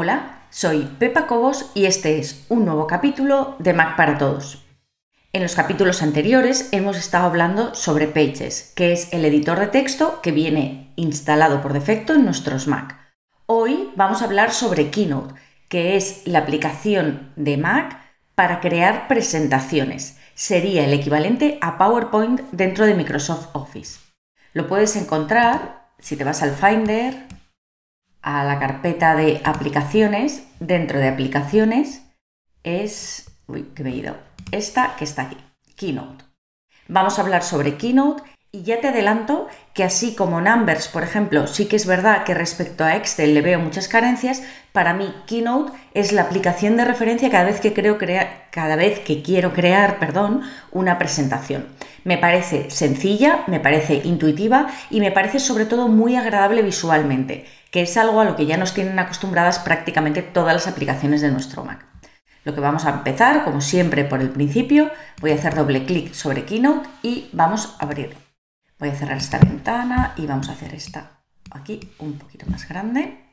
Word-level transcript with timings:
Hola, 0.00 0.44
soy 0.50 0.84
Pepa 1.00 1.26
Cobos 1.26 1.72
y 1.74 1.86
este 1.86 2.20
es 2.20 2.46
un 2.48 2.64
nuevo 2.64 2.86
capítulo 2.86 3.56
de 3.58 3.72
Mac 3.72 3.96
para 3.96 4.16
Todos. 4.16 4.64
En 5.32 5.42
los 5.42 5.56
capítulos 5.56 6.02
anteriores 6.02 6.68
hemos 6.70 6.96
estado 6.96 7.26
hablando 7.26 7.74
sobre 7.74 8.06
Pages, 8.06 8.72
que 8.76 8.92
es 8.92 9.12
el 9.12 9.24
editor 9.24 9.58
de 9.58 9.66
texto 9.66 10.20
que 10.22 10.30
viene 10.30 10.92
instalado 10.94 11.60
por 11.60 11.72
defecto 11.72 12.14
en 12.14 12.24
nuestros 12.24 12.68
Mac. 12.68 12.96
Hoy 13.46 13.90
vamos 13.96 14.22
a 14.22 14.26
hablar 14.26 14.52
sobre 14.52 14.92
Keynote, 14.92 15.34
que 15.66 15.96
es 15.96 16.22
la 16.26 16.38
aplicación 16.38 17.32
de 17.34 17.56
Mac 17.56 18.00
para 18.36 18.60
crear 18.60 19.08
presentaciones. 19.08 20.16
Sería 20.36 20.84
el 20.84 20.92
equivalente 20.92 21.58
a 21.60 21.76
PowerPoint 21.76 22.42
dentro 22.52 22.86
de 22.86 22.94
Microsoft 22.94 23.48
Office. 23.52 23.98
Lo 24.52 24.68
puedes 24.68 24.94
encontrar 24.94 25.88
si 25.98 26.14
te 26.14 26.22
vas 26.22 26.44
al 26.44 26.54
Finder, 26.54 27.26
a 28.28 28.44
la 28.44 28.58
carpeta 28.58 29.16
de 29.16 29.40
aplicaciones, 29.42 30.42
dentro 30.60 30.98
de 30.98 31.08
aplicaciones 31.08 32.02
es, 32.62 33.30
uy, 33.46 33.62
que 33.74 33.82
me 33.82 33.88
he 33.88 33.96
ido, 33.96 34.16
esta 34.52 34.96
que 34.98 35.04
está 35.04 35.22
aquí, 35.22 35.38
Keynote. 35.76 36.24
Vamos 36.88 37.18
a 37.18 37.22
hablar 37.22 37.42
sobre 37.42 37.78
Keynote 37.78 38.22
y 38.52 38.64
ya 38.64 38.82
te 38.82 38.88
adelanto 38.88 39.48
que 39.72 39.82
así 39.82 40.14
como 40.14 40.42
Numbers, 40.42 40.88
por 40.88 41.04
ejemplo, 41.04 41.46
sí 41.46 41.68
que 41.68 41.76
es 41.76 41.86
verdad 41.86 42.24
que 42.24 42.34
respecto 42.34 42.84
a 42.84 42.96
Excel 42.96 43.32
le 43.32 43.40
veo 43.40 43.60
muchas 43.60 43.88
carencias, 43.88 44.42
para 44.72 44.92
mí 44.92 45.10
Keynote 45.26 45.72
es 45.94 46.12
la 46.12 46.20
aplicación 46.20 46.76
de 46.76 46.84
referencia 46.84 47.30
cada 47.30 47.44
vez 47.44 47.60
que, 47.60 47.72
creo 47.72 47.96
cada 48.50 48.76
vez 48.76 48.98
que 48.98 49.22
quiero 49.22 49.54
crear 49.54 49.98
perdón, 49.98 50.42
una 50.70 50.98
presentación. 50.98 51.66
Me 52.04 52.18
parece 52.18 52.70
sencilla, 52.70 53.44
me 53.46 53.58
parece 53.58 54.02
intuitiva 54.04 54.68
y 54.90 55.00
me 55.00 55.12
parece 55.12 55.40
sobre 55.40 55.64
todo 55.64 55.88
muy 55.88 56.14
agradable 56.14 56.60
visualmente 56.60 57.46
que 57.70 57.82
es 57.82 57.96
algo 57.96 58.20
a 58.20 58.24
lo 58.24 58.36
que 58.36 58.46
ya 58.46 58.56
nos 58.56 58.74
tienen 58.74 58.98
acostumbradas 58.98 59.58
prácticamente 59.58 60.22
todas 60.22 60.54
las 60.54 60.66
aplicaciones 60.66 61.20
de 61.20 61.30
nuestro 61.30 61.64
Mac. 61.64 61.86
Lo 62.44 62.54
que 62.54 62.60
vamos 62.60 62.86
a 62.86 62.90
empezar, 62.90 63.44
como 63.44 63.60
siempre, 63.60 64.04
por 64.04 64.20
el 64.20 64.30
principio, 64.30 64.90
voy 65.20 65.32
a 65.32 65.34
hacer 65.34 65.54
doble 65.54 65.84
clic 65.84 66.14
sobre 66.14 66.44
Keynote 66.44 66.88
y 67.02 67.28
vamos 67.32 67.76
a 67.78 67.84
abrirlo. 67.84 68.16
Voy 68.78 68.88
a 68.88 68.94
cerrar 68.94 69.18
esta 69.18 69.38
ventana 69.38 70.14
y 70.16 70.26
vamos 70.26 70.48
a 70.48 70.52
hacer 70.52 70.74
esta 70.74 71.18
aquí 71.50 71.80
un 71.98 72.18
poquito 72.18 72.46
más 72.48 72.68
grande. 72.68 73.28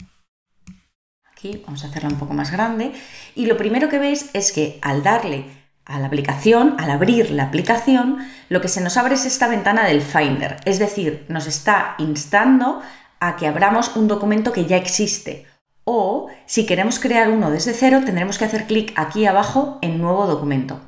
Aquí 1.32 1.62
vamos 1.66 1.84
a 1.84 1.88
hacerla 1.88 2.10
un 2.10 2.18
poco 2.18 2.34
más 2.34 2.52
grande. 2.52 2.94
Y 3.36 3.46
lo 3.46 3.58
primero 3.58 3.90
que 3.90 4.00
veis 4.00 4.30
es 4.34 4.52
que 4.52 4.80
al 4.82 5.04
darle 5.04 5.46
a 5.86 6.00
la 6.00 6.08
aplicación, 6.08 6.76
al 6.80 6.90
abrir 6.90 7.30
la 7.32 7.44
aplicación, 7.44 8.18
lo 8.50 8.60
que 8.60 8.68
se 8.68 8.82
nos 8.82 8.98
abre 8.98 9.16
es 9.16 9.26
esta 9.26 9.48
ventana 9.48 9.86
del 9.86 10.02
Finder, 10.02 10.58
es 10.66 10.80
decir, 10.80 11.26
nos 11.30 11.46
está 11.46 11.96
instando 12.00 12.82
a 13.20 13.36
que 13.36 13.48
abramos 13.48 13.96
un 13.96 14.08
documento 14.08 14.52
que 14.52 14.66
ya 14.66 14.78
existe. 14.78 15.46
O 15.84 16.28
si 16.46 16.66
queremos 16.66 17.00
crear 17.00 17.30
uno 17.30 17.52
desde 17.52 17.74
cero, 17.74 18.02
tendremos 18.06 18.38
que 18.38 18.46
hacer 18.46 18.66
clic 18.66 18.94
aquí 18.96 19.26
abajo 19.26 19.78
en 19.82 20.02
nuevo 20.02 20.26
documento. 20.26 20.80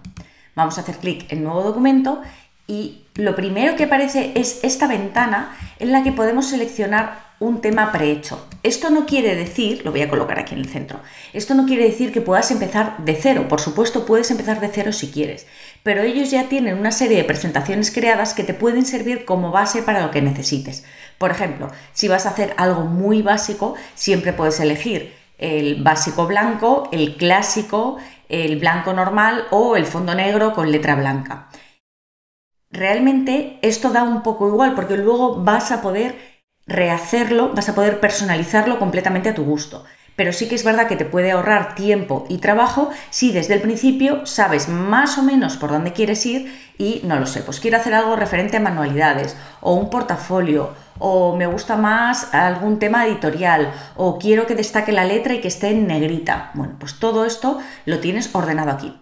Vamos 0.56 0.78
a 0.78 0.82
hacer 0.82 0.98
clic 0.98 1.32
en 1.32 1.44
nuevo 1.44 1.62
documento 1.62 2.22
y 2.68 3.04
lo 3.16 3.36
primero 3.36 3.76
que 3.76 3.86
aparece 3.86 4.32
es 4.36 4.64
esta 4.64 4.88
ventana 4.88 5.56
en 5.80 5.92
la 5.92 6.04
que 6.04 6.12
podemos 6.12 6.48
seleccionar 6.48 7.28
un 7.40 7.62
tema 7.62 7.92
prehecho. 7.92 8.48
Esto 8.64 8.90
no 8.90 9.06
quiere 9.06 9.36
decir, 9.36 9.86
lo 9.86 9.92
voy 9.92 10.02
a 10.02 10.10
colocar 10.10 10.40
aquí 10.40 10.56
en 10.56 10.62
el 10.62 10.68
centro, 10.68 11.00
esto 11.34 11.54
no 11.54 11.66
quiere 11.66 11.84
decir 11.84 12.12
que 12.12 12.22
puedas 12.22 12.50
empezar 12.52 12.98
de 12.98 13.16
cero, 13.16 13.46
por 13.48 13.62
supuesto 13.62 14.06
puedes 14.06 14.32
empezar 14.32 14.60
de 14.60 14.70
cero 14.70 14.92
si 14.92 15.12
quieres, 15.12 15.46
pero 15.88 16.02
ellos 16.02 16.30
ya 16.32 16.50
tienen 16.50 16.78
una 16.78 16.92
serie 16.92 17.16
de 17.16 17.24
presentaciones 17.24 17.92
creadas 17.92 18.34
que 18.34 18.44
te 18.44 18.54
pueden 18.54 18.86
servir 18.86 19.24
como 19.24 19.52
base 19.52 19.82
para 19.82 20.02
lo 20.02 20.12
que 20.12 20.22
necesites. 20.22 20.84
Por 21.18 21.32
ejemplo, 21.32 21.72
si 21.94 22.10
vas 22.10 22.26
a 22.26 22.32
hacer 22.32 22.54
algo 22.58 22.82
muy 22.82 23.22
básico, 23.22 23.76
siempre 23.96 24.34
puedes 24.34 24.60
elegir 24.60 25.16
el 25.38 25.82
básico 25.82 26.28
blanco, 26.28 26.90
el 26.92 27.16
clásico, 27.16 28.00
el 28.28 28.60
blanco 28.60 28.92
normal 28.92 29.46
o 29.50 29.78
el 29.78 29.86
fondo 29.86 30.14
negro 30.14 30.54
con 30.54 30.74
letra 30.74 30.96
blanca. 30.96 31.48
Realmente 32.70 33.58
esto 33.62 33.90
da 33.90 34.04
un 34.04 34.24
poco 34.24 34.50
igual 34.50 34.76
porque 34.76 34.98
luego 34.98 35.42
vas 35.42 35.72
a 35.72 35.82
poder 35.82 36.18
rehacerlo, 36.66 37.54
vas 37.54 37.70
a 37.70 37.76
poder 37.76 38.02
personalizarlo 38.02 38.78
completamente 38.78 39.30
a 39.30 39.36
tu 39.36 39.46
gusto. 39.46 39.86
Pero 40.18 40.34
sí 40.34 40.50
que 40.50 40.56
es 40.56 40.64
verdad 40.64 40.88
que 40.88 40.96
te 40.96 41.06
puede 41.06 41.32
ahorrar 41.32 41.76
tiempo 41.76 42.26
y 42.28 42.40
trabajo 42.40 42.90
si 43.12 43.32
desde 43.32 43.54
el 43.54 43.62
principio 43.62 44.26
sabes 44.26 44.68
más 44.68 45.20
o 45.20 45.24
menos 45.24 45.58
por 45.58 45.70
dónde 45.70 45.94
quieres 45.94 46.26
ir 46.26 46.52
y 46.80 47.02
no 47.04 47.20
lo 47.20 47.28
sé, 47.28 47.42
pues 47.42 47.60
quiero 47.60 47.78
hacer 47.78 47.94
algo 47.94 48.16
referente 48.16 48.58
a 48.58 48.60
manualidades 48.60 49.38
o 49.62 49.76
un 49.76 49.92
portafolio 49.92 50.74
o 50.98 51.36
me 51.38 51.46
gusta 51.46 51.78
más 51.78 52.34
algún 52.34 52.80
tema 52.80 53.06
editorial 53.06 53.72
o 53.96 54.18
quiero 54.18 54.48
que 54.48 54.56
destaque 54.56 54.92
la 54.92 55.06
letra 55.06 55.36
y 55.36 55.40
que 55.40 55.50
esté 55.50 55.70
en 55.70 55.86
negrita. 55.86 56.50
Bueno, 56.56 56.78
pues 56.80 56.96
todo 56.96 57.24
esto 57.24 57.60
lo 57.86 58.00
tienes 58.00 58.34
ordenado 58.34 58.72
aquí. 58.72 59.00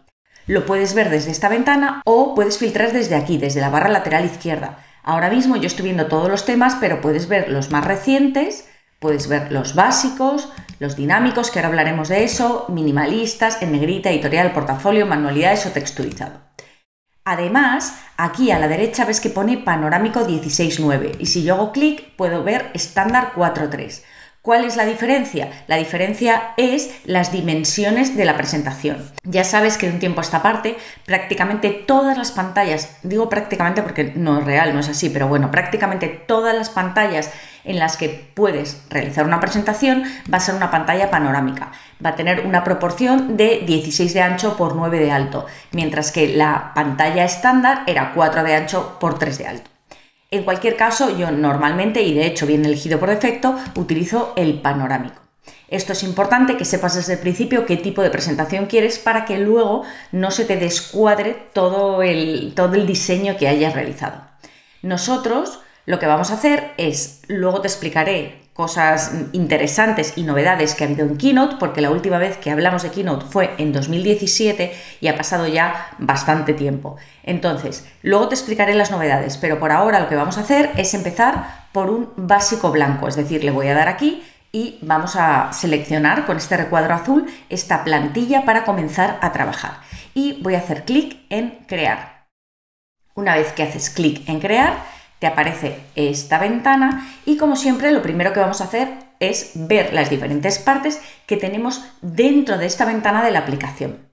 Lo 0.48 0.66
puedes 0.66 0.94
ver 0.96 1.10
desde 1.10 1.32
esta 1.32 1.48
ventana 1.48 2.02
o 2.06 2.36
puedes 2.36 2.58
filtrar 2.58 2.92
desde 2.92 3.16
aquí, 3.16 3.38
desde 3.38 3.62
la 3.62 3.70
barra 3.70 3.88
lateral 3.90 4.26
izquierda. 4.26 4.80
Ahora 5.02 5.30
mismo 5.30 5.56
yo 5.56 5.68
estoy 5.68 5.86
viendo 5.86 6.08
todos 6.08 6.30
los 6.30 6.46
temas, 6.46 6.76
pero 6.82 7.00
puedes 7.00 7.30
ver 7.30 7.50
los 7.50 7.72
más 7.72 7.86
recientes, 7.86 8.68
puedes 9.00 9.28
ver 9.28 9.52
los 9.52 9.76
básicos, 9.76 10.50
los 10.80 10.96
dinámicos, 10.96 11.52
que 11.52 11.60
ahora 11.60 11.70
hablaremos 11.70 12.10
de 12.10 12.24
eso, 12.24 12.66
minimalistas, 12.70 13.62
en 13.62 13.72
negrita, 13.72 14.10
editorial, 14.10 14.52
portafolio, 14.52 15.06
manualidades 15.06 15.66
o 15.66 15.72
texturizado. 15.72 16.42
Además, 17.24 17.98
aquí 18.18 18.52
a 18.52 18.60
la 18.60 18.68
derecha 18.68 19.06
ves 19.06 19.20
que 19.20 19.32
pone 19.32 19.58
panorámico 19.58 20.28
16.9 20.28 21.16
y 21.20 21.26
si 21.26 21.44
yo 21.44 21.56
hago 21.56 21.72
clic 21.72 22.16
puedo 22.16 22.44
ver 22.44 22.70
estándar 22.76 23.34
4.3. 23.36 24.04
¿Cuál 24.46 24.64
es 24.64 24.76
la 24.76 24.86
diferencia? 24.86 25.50
La 25.66 25.78
diferencia 25.78 26.54
es 26.56 27.02
las 27.06 27.32
dimensiones 27.32 28.16
de 28.16 28.26
la 28.26 28.38
presentación. 28.38 29.12
Ya 29.24 29.44
sabes 29.44 29.76
que 29.76 29.88
de 29.88 29.94
un 29.94 30.00
tiempo 30.00 30.20
a 30.20 30.24
esta 30.24 30.44
parte, 30.44 30.78
prácticamente 31.04 31.72
todas 31.72 32.16
las 32.16 32.32
pantallas, 32.32 32.96
digo 33.02 33.28
prácticamente 33.28 33.82
porque 33.82 34.14
no 34.16 34.38
es 34.38 34.46
real, 34.46 34.76
no 34.76 34.82
es 34.82 34.90
así, 34.90 35.10
pero 35.10 35.28
bueno, 35.28 35.50
prácticamente 35.50 36.10
todas 36.10 36.56
las 36.56 36.70
pantallas 36.70 37.32
en 37.64 37.80
las 37.80 37.98
que 37.98 38.30
puedes 38.36 38.84
realizar 38.92 39.26
una 39.26 39.40
presentación 39.40 40.04
va 40.32 40.38
a 40.38 40.42
ser 40.42 40.54
una 40.54 40.70
pantalla 40.70 41.10
panorámica. 41.10 41.72
Va 42.06 42.12
a 42.12 42.16
tener 42.16 42.46
una 42.46 42.64
proporción 42.64 43.38
de 43.38 43.64
16 43.66 44.14
de 44.14 44.22
ancho 44.22 44.58
por 44.58 44.76
9 44.76 45.00
de 45.00 45.12
alto, 45.12 45.48
mientras 45.72 46.12
que 46.12 46.28
la 46.28 46.72
pantalla 46.76 47.26
estándar 47.26 47.82
era 47.88 48.14
4 48.14 48.44
de 48.44 48.54
ancho 48.54 49.00
por 49.00 49.18
3 49.18 49.40
de 49.40 49.48
alto. 49.48 49.75
En 50.36 50.44
cualquier 50.44 50.76
caso, 50.76 51.18
yo 51.18 51.32
normalmente, 51.32 52.02
y 52.02 52.14
de 52.14 52.28
hecho 52.28 52.46
bien 52.46 52.66
elegido 52.66 53.00
por 53.00 53.10
defecto, 53.10 53.56
utilizo 53.76 54.34
el 54.36 54.60
panorámico. 54.62 55.22
Esto 55.70 55.94
es 55.94 56.04
importante 56.04 56.58
que 56.58 56.66
sepas 56.66 56.96
desde 56.96 57.14
el 57.14 57.20
principio 57.20 57.66
qué 57.66 57.78
tipo 57.78 58.02
de 58.02 58.10
presentación 58.10 58.66
quieres 58.66 59.00
para 59.00 59.24
que 59.24 59.38
luego 59.38 59.84
no 60.12 60.32
se 60.32 60.44
te 60.44 60.58
descuadre 60.58 61.38
todo 61.54 62.04
el, 62.04 62.52
todo 62.54 62.76
el 62.76 62.86
diseño 62.86 63.38
que 63.38 63.48
hayas 63.48 63.74
realizado. 63.74 64.24
Nosotros 64.82 65.60
lo 65.86 66.00
que 66.00 66.06
vamos 66.06 66.32
a 66.32 66.34
hacer 66.34 66.74
es, 66.76 67.22
luego 67.28 67.62
te 67.62 67.70
explicaré 67.70 68.45
cosas 68.56 69.12
interesantes 69.34 70.14
y 70.16 70.24
novedades 70.24 70.76
que 70.76 70.86
ha 70.86 70.88
habido 70.88 71.06
en 71.06 71.18
Keynote, 71.18 71.58
porque 71.60 71.82
la 71.82 71.92
última 71.92 72.18
vez 72.18 72.38
que 72.38 72.52
hablamos 72.52 72.84
de 72.84 72.90
Keynote 72.90 73.26
fue 73.26 73.54
en 73.58 73.74
2017 73.74 74.74
y 75.02 75.10
ha 75.10 75.18
pasado 75.18 75.46
ya 75.46 75.90
bastante 75.98 76.54
tiempo. 76.54 76.96
Entonces, 77.24 77.86
luego 78.02 78.30
te 78.30 78.36
explicaré 78.36 78.74
las 78.74 78.92
novedades, 78.92 79.36
pero 79.36 79.60
por 79.60 79.74
ahora 79.74 80.00
lo 80.00 80.08
que 80.08 80.16
vamos 80.16 80.38
a 80.38 80.42
hacer 80.42 80.72
es 80.78 80.94
empezar 80.94 81.66
por 81.74 81.90
un 81.90 82.12
básico 82.16 82.72
blanco, 82.72 83.10
es 83.10 83.18
decir, 83.18 83.44
le 83.44 83.52
voy 83.52 83.68
a 83.68 83.74
dar 83.74 83.90
aquí 83.90 84.24
y 84.54 84.80
vamos 84.82 85.18
a 85.18 85.52
seleccionar 85.52 86.26
con 86.26 86.38
este 86.38 86.56
recuadro 86.56 86.94
azul 86.94 87.26
esta 87.50 87.84
plantilla 87.84 88.46
para 88.46 88.64
comenzar 88.64 89.20
a 89.22 89.34
trabajar. 89.34 89.82
Y 90.14 90.42
voy 90.42 90.56
a 90.56 90.60
hacer 90.60 90.86
clic 90.86 91.18
en 91.30 91.60
crear. 91.68 92.28
Una 93.16 93.36
vez 93.36 93.52
que 93.52 93.64
haces 93.64 93.90
clic 93.90 94.24
en 94.30 94.40
crear, 94.40 94.95
aparece 95.28 95.82
esta 95.96 96.40
ventana 96.40 97.08
y 97.26 97.38
como 97.38 97.56
siempre 97.56 97.92
lo 97.92 98.02
primero 98.02 98.34
que 98.34 98.40
vamos 98.40 98.62
a 98.62 98.66
hacer 98.66 98.90
es 99.20 99.52
ver 99.56 99.94
las 99.94 100.10
diferentes 100.10 100.60
partes 100.60 101.02
que 101.26 101.38
tenemos 101.38 101.84
dentro 102.02 102.58
de 102.58 102.66
esta 102.66 102.86
ventana 102.86 103.24
de 103.24 103.32
la 103.32 103.40
aplicación. 103.40 104.10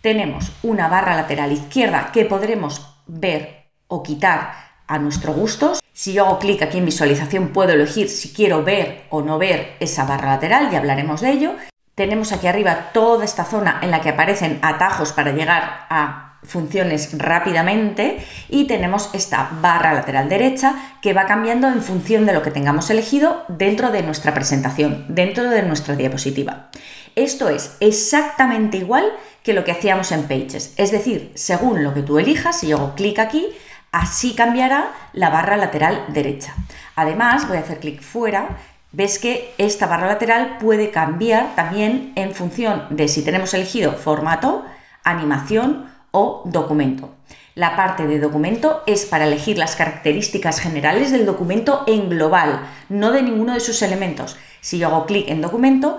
Tenemos 0.00 0.52
una 0.62 0.88
barra 0.88 1.16
lateral 1.16 1.52
izquierda 1.52 2.10
que 2.12 2.24
podremos 2.24 3.02
ver 3.06 3.70
o 3.88 4.02
quitar 4.02 4.52
a 4.86 4.98
nuestro 4.98 5.32
gusto. 5.32 5.72
Si 5.92 6.12
yo 6.12 6.26
hago 6.26 6.38
clic 6.38 6.62
aquí 6.62 6.78
en 6.78 6.84
visualización 6.84 7.48
puedo 7.48 7.72
elegir 7.72 8.08
si 8.08 8.32
quiero 8.32 8.62
ver 8.62 9.04
o 9.10 9.22
no 9.22 9.38
ver 9.38 9.76
esa 9.80 10.04
barra 10.04 10.28
lateral, 10.28 10.70
ya 10.70 10.78
hablaremos 10.78 11.20
de 11.20 11.30
ello. 11.30 11.54
Tenemos 11.94 12.32
aquí 12.32 12.46
arriba 12.46 12.90
toda 12.92 13.24
esta 13.24 13.44
zona 13.44 13.80
en 13.82 13.90
la 13.90 14.00
que 14.00 14.10
aparecen 14.10 14.58
atajos 14.62 15.12
para 15.12 15.32
llegar 15.32 15.86
a 15.88 16.25
funciones 16.42 17.18
rápidamente 17.18 18.24
y 18.48 18.66
tenemos 18.66 19.10
esta 19.12 19.50
barra 19.60 19.92
lateral 19.94 20.28
derecha 20.28 20.74
que 21.02 21.12
va 21.12 21.26
cambiando 21.26 21.68
en 21.68 21.82
función 21.82 22.26
de 22.26 22.32
lo 22.32 22.42
que 22.42 22.50
tengamos 22.50 22.90
elegido 22.90 23.44
dentro 23.48 23.90
de 23.90 24.02
nuestra 24.02 24.34
presentación, 24.34 25.04
dentro 25.08 25.50
de 25.50 25.62
nuestra 25.62 25.96
diapositiva. 25.96 26.70
Esto 27.14 27.48
es 27.48 27.76
exactamente 27.80 28.76
igual 28.76 29.04
que 29.42 29.54
lo 29.54 29.64
que 29.64 29.72
hacíamos 29.72 30.12
en 30.12 30.24
Pages, 30.24 30.74
es 30.76 30.90
decir, 30.90 31.32
según 31.34 31.82
lo 31.82 31.94
que 31.94 32.02
tú 32.02 32.18
elijas, 32.18 32.60
si 32.60 32.68
yo 32.68 32.76
hago 32.76 32.94
clic 32.94 33.18
aquí, 33.18 33.46
así 33.92 34.34
cambiará 34.34 34.92
la 35.12 35.30
barra 35.30 35.56
lateral 35.56 36.04
derecha. 36.08 36.54
Además, 36.96 37.48
voy 37.48 37.56
a 37.56 37.60
hacer 37.60 37.78
clic 37.78 38.02
fuera 38.02 38.56
ves 38.96 39.18
que 39.18 39.54
esta 39.58 39.86
barra 39.86 40.06
lateral 40.06 40.56
puede 40.58 40.90
cambiar 40.90 41.54
también 41.54 42.12
en 42.16 42.34
función 42.34 42.86
de 42.90 43.08
si 43.08 43.22
tenemos 43.22 43.52
elegido 43.52 43.92
formato, 43.92 44.64
animación 45.04 45.86
o 46.16 46.42
documento. 46.46 47.10
La 47.54 47.76
parte 47.76 48.06
de 48.06 48.18
documento 48.18 48.82
es 48.86 49.04
para 49.04 49.26
elegir 49.26 49.58
las 49.58 49.76
características 49.76 50.60
generales 50.60 51.12
del 51.12 51.26
documento 51.26 51.84
en 51.86 52.08
global, 52.08 52.66
no 52.88 53.12
de 53.12 53.22
ninguno 53.22 53.54
de 53.54 53.60
sus 53.60 53.82
elementos. 53.82 54.36
Si 54.60 54.78
yo 54.78 54.88
hago 54.88 55.06
clic 55.06 55.28
en 55.28 55.42
documento, 55.42 55.98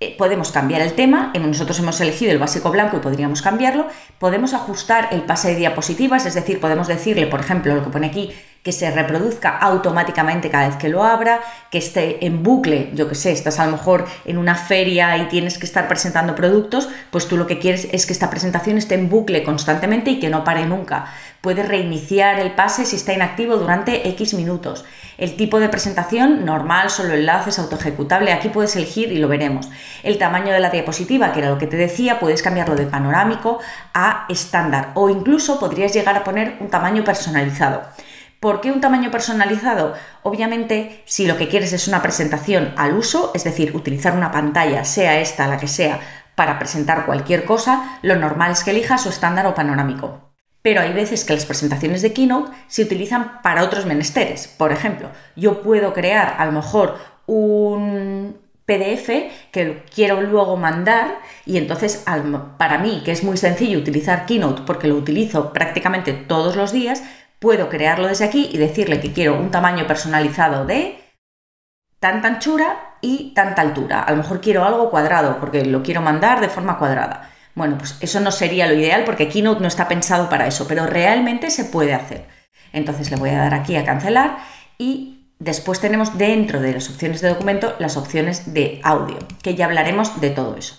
eh, 0.00 0.14
podemos 0.16 0.52
cambiar 0.52 0.80
el 0.80 0.92
tema, 0.92 1.32
nosotros 1.38 1.78
hemos 1.80 2.00
elegido 2.00 2.30
el 2.30 2.38
básico 2.38 2.70
blanco 2.70 2.96
y 2.96 3.00
podríamos 3.00 3.42
cambiarlo, 3.42 3.88
podemos 4.18 4.54
ajustar 4.54 5.08
el 5.10 5.22
pase 5.22 5.48
de 5.48 5.56
diapositivas, 5.56 6.24
es 6.24 6.34
decir, 6.34 6.60
podemos 6.60 6.86
decirle, 6.88 7.26
por 7.26 7.40
ejemplo, 7.40 7.74
lo 7.74 7.82
que 7.82 7.90
pone 7.90 8.06
aquí, 8.06 8.32
que 8.62 8.72
se 8.72 8.90
reproduzca 8.90 9.56
automáticamente 9.56 10.50
cada 10.50 10.68
vez 10.68 10.76
que 10.76 10.88
lo 10.88 11.04
abra, 11.04 11.40
que 11.70 11.78
esté 11.78 12.26
en 12.26 12.42
bucle, 12.42 12.90
yo 12.94 13.08
que 13.08 13.14
sé, 13.14 13.32
estás 13.32 13.58
a 13.58 13.66
lo 13.66 13.72
mejor 13.72 14.06
en 14.24 14.38
una 14.38 14.54
feria 14.54 15.16
y 15.18 15.26
tienes 15.26 15.58
que 15.58 15.66
estar 15.66 15.88
presentando 15.88 16.34
productos, 16.34 16.88
pues 17.10 17.28
tú 17.28 17.36
lo 17.36 17.46
que 17.46 17.58
quieres 17.58 17.88
es 17.92 18.06
que 18.06 18.12
esta 18.12 18.30
presentación 18.30 18.76
esté 18.76 18.94
en 18.94 19.08
bucle 19.08 19.42
constantemente 19.42 20.10
y 20.10 20.20
que 20.20 20.28
no 20.28 20.44
pare 20.44 20.66
nunca. 20.66 21.06
Puedes 21.40 21.68
reiniciar 21.68 22.40
el 22.40 22.52
pase 22.52 22.84
si 22.84 22.96
está 22.96 23.12
inactivo 23.12 23.56
durante 23.56 24.08
X 24.08 24.34
minutos. 24.34 24.84
El 25.18 25.36
tipo 25.36 25.60
de 25.60 25.68
presentación, 25.68 26.44
normal, 26.44 26.90
solo 26.90 27.14
enlaces, 27.14 27.58
autoejecutable, 27.58 28.32
aquí 28.32 28.48
puedes 28.48 28.76
elegir 28.76 29.12
y 29.12 29.18
lo 29.18 29.28
veremos. 29.28 29.68
El 30.02 30.18
tamaño 30.18 30.52
de 30.52 30.60
la 30.60 30.70
diapositiva, 30.70 31.32
que 31.32 31.40
era 31.40 31.50
lo 31.50 31.58
que 31.58 31.66
te 31.66 31.76
decía, 31.76 32.20
puedes 32.20 32.42
cambiarlo 32.42 32.76
de 32.76 32.86
panorámico 32.86 33.58
a 33.94 34.26
estándar 34.28 34.90
o 34.94 35.08
incluso 35.08 35.58
podrías 35.58 35.92
llegar 35.92 36.16
a 36.16 36.24
poner 36.24 36.56
un 36.60 36.70
tamaño 36.70 37.02
personalizado. 37.04 37.82
¿Por 38.40 38.60
qué 38.60 38.70
un 38.70 38.80
tamaño 38.80 39.10
personalizado? 39.10 39.94
Obviamente, 40.22 41.02
si 41.06 41.26
lo 41.26 41.36
que 41.36 41.48
quieres 41.48 41.72
es 41.72 41.88
una 41.88 42.02
presentación 42.02 42.72
al 42.76 42.94
uso, 42.94 43.32
es 43.34 43.42
decir, 43.42 43.74
utilizar 43.74 44.16
una 44.16 44.30
pantalla, 44.30 44.84
sea 44.84 45.18
esta 45.18 45.48
la 45.48 45.58
que 45.58 45.66
sea, 45.66 46.00
para 46.36 46.56
presentar 46.60 47.04
cualquier 47.04 47.44
cosa, 47.44 47.98
lo 48.02 48.14
normal 48.14 48.52
es 48.52 48.62
que 48.62 48.70
elijas 48.70 49.02
su 49.02 49.08
estándar 49.08 49.46
o 49.46 49.56
panorámico. 49.56 50.30
Pero 50.62 50.80
hay 50.80 50.92
veces 50.92 51.24
que 51.24 51.34
las 51.34 51.46
presentaciones 51.46 52.00
de 52.00 52.12
Keynote 52.12 52.52
se 52.68 52.82
utilizan 52.82 53.42
para 53.42 53.64
otros 53.64 53.86
menesteres. 53.86 54.46
Por 54.46 54.70
ejemplo, 54.70 55.10
yo 55.34 55.60
puedo 55.62 55.92
crear 55.92 56.36
a 56.38 56.46
lo 56.46 56.52
mejor 56.52 56.96
un 57.26 58.36
PDF 58.66 59.32
que 59.50 59.82
quiero 59.92 60.20
luego 60.20 60.56
mandar 60.56 61.18
y 61.44 61.56
entonces 61.56 62.04
para 62.56 62.78
mí, 62.78 63.02
que 63.04 63.12
es 63.12 63.24
muy 63.24 63.36
sencillo 63.36 63.78
utilizar 63.78 64.26
Keynote 64.26 64.62
porque 64.64 64.86
lo 64.86 64.94
utilizo 64.94 65.52
prácticamente 65.52 66.12
todos 66.12 66.54
los 66.54 66.70
días, 66.70 67.02
puedo 67.38 67.68
crearlo 67.68 68.08
desde 68.08 68.24
aquí 68.24 68.48
y 68.52 68.58
decirle 68.58 69.00
que 69.00 69.12
quiero 69.12 69.38
un 69.38 69.50
tamaño 69.50 69.86
personalizado 69.86 70.64
de 70.64 70.98
tanta 72.00 72.28
anchura 72.28 72.96
y 73.00 73.32
tanta 73.34 73.62
altura. 73.62 74.02
A 74.02 74.10
lo 74.10 74.18
mejor 74.18 74.40
quiero 74.40 74.64
algo 74.64 74.90
cuadrado 74.90 75.38
porque 75.38 75.64
lo 75.64 75.82
quiero 75.82 76.00
mandar 76.00 76.40
de 76.40 76.48
forma 76.48 76.78
cuadrada. 76.78 77.30
Bueno, 77.54 77.76
pues 77.78 77.96
eso 78.00 78.20
no 78.20 78.30
sería 78.30 78.66
lo 78.66 78.74
ideal 78.74 79.04
porque 79.04 79.28
Keynote 79.28 79.60
no 79.60 79.68
está 79.68 79.88
pensado 79.88 80.28
para 80.28 80.46
eso, 80.46 80.68
pero 80.68 80.86
realmente 80.86 81.50
se 81.50 81.64
puede 81.64 81.94
hacer. 81.94 82.26
Entonces 82.72 83.10
le 83.10 83.16
voy 83.16 83.30
a 83.30 83.38
dar 83.38 83.54
aquí 83.54 83.76
a 83.76 83.84
cancelar 83.84 84.38
y 84.78 85.32
después 85.38 85.80
tenemos 85.80 86.18
dentro 86.18 86.60
de 86.60 86.72
las 86.72 86.88
opciones 86.88 87.20
de 87.20 87.28
documento 87.28 87.74
las 87.78 87.96
opciones 87.96 88.52
de 88.54 88.80
audio, 88.84 89.18
que 89.42 89.54
ya 89.54 89.64
hablaremos 89.64 90.20
de 90.20 90.30
todo 90.30 90.56
eso. 90.56 90.76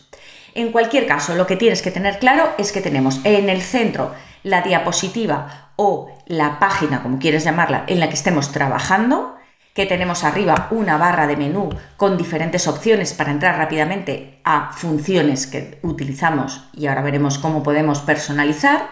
En 0.55 0.71
cualquier 0.71 1.05
caso, 1.05 1.35
lo 1.35 1.47
que 1.47 1.55
tienes 1.55 1.81
que 1.81 1.91
tener 1.91 2.19
claro 2.19 2.49
es 2.57 2.71
que 2.71 2.81
tenemos 2.81 3.19
en 3.23 3.49
el 3.49 3.61
centro 3.61 4.13
la 4.43 4.61
diapositiva 4.61 5.68
o 5.81 6.11
la 6.25 6.59
página, 6.59 7.01
como 7.01 7.19
quieres 7.19 7.45
llamarla, 7.45 7.85
en 7.87 8.01
la 8.01 8.09
que 8.09 8.15
estemos 8.15 8.51
trabajando, 8.51 9.37
que 9.73 9.85
tenemos 9.85 10.25
arriba 10.25 10.67
una 10.71 10.97
barra 10.97 11.25
de 11.25 11.37
menú 11.37 11.69
con 11.95 12.17
diferentes 12.17 12.67
opciones 12.67 13.13
para 13.13 13.31
entrar 13.31 13.57
rápidamente 13.57 14.41
a 14.43 14.73
funciones 14.73 15.47
que 15.47 15.79
utilizamos 15.81 16.69
y 16.73 16.87
ahora 16.87 17.01
veremos 17.01 17.37
cómo 17.37 17.63
podemos 17.63 18.01
personalizar. 18.01 18.89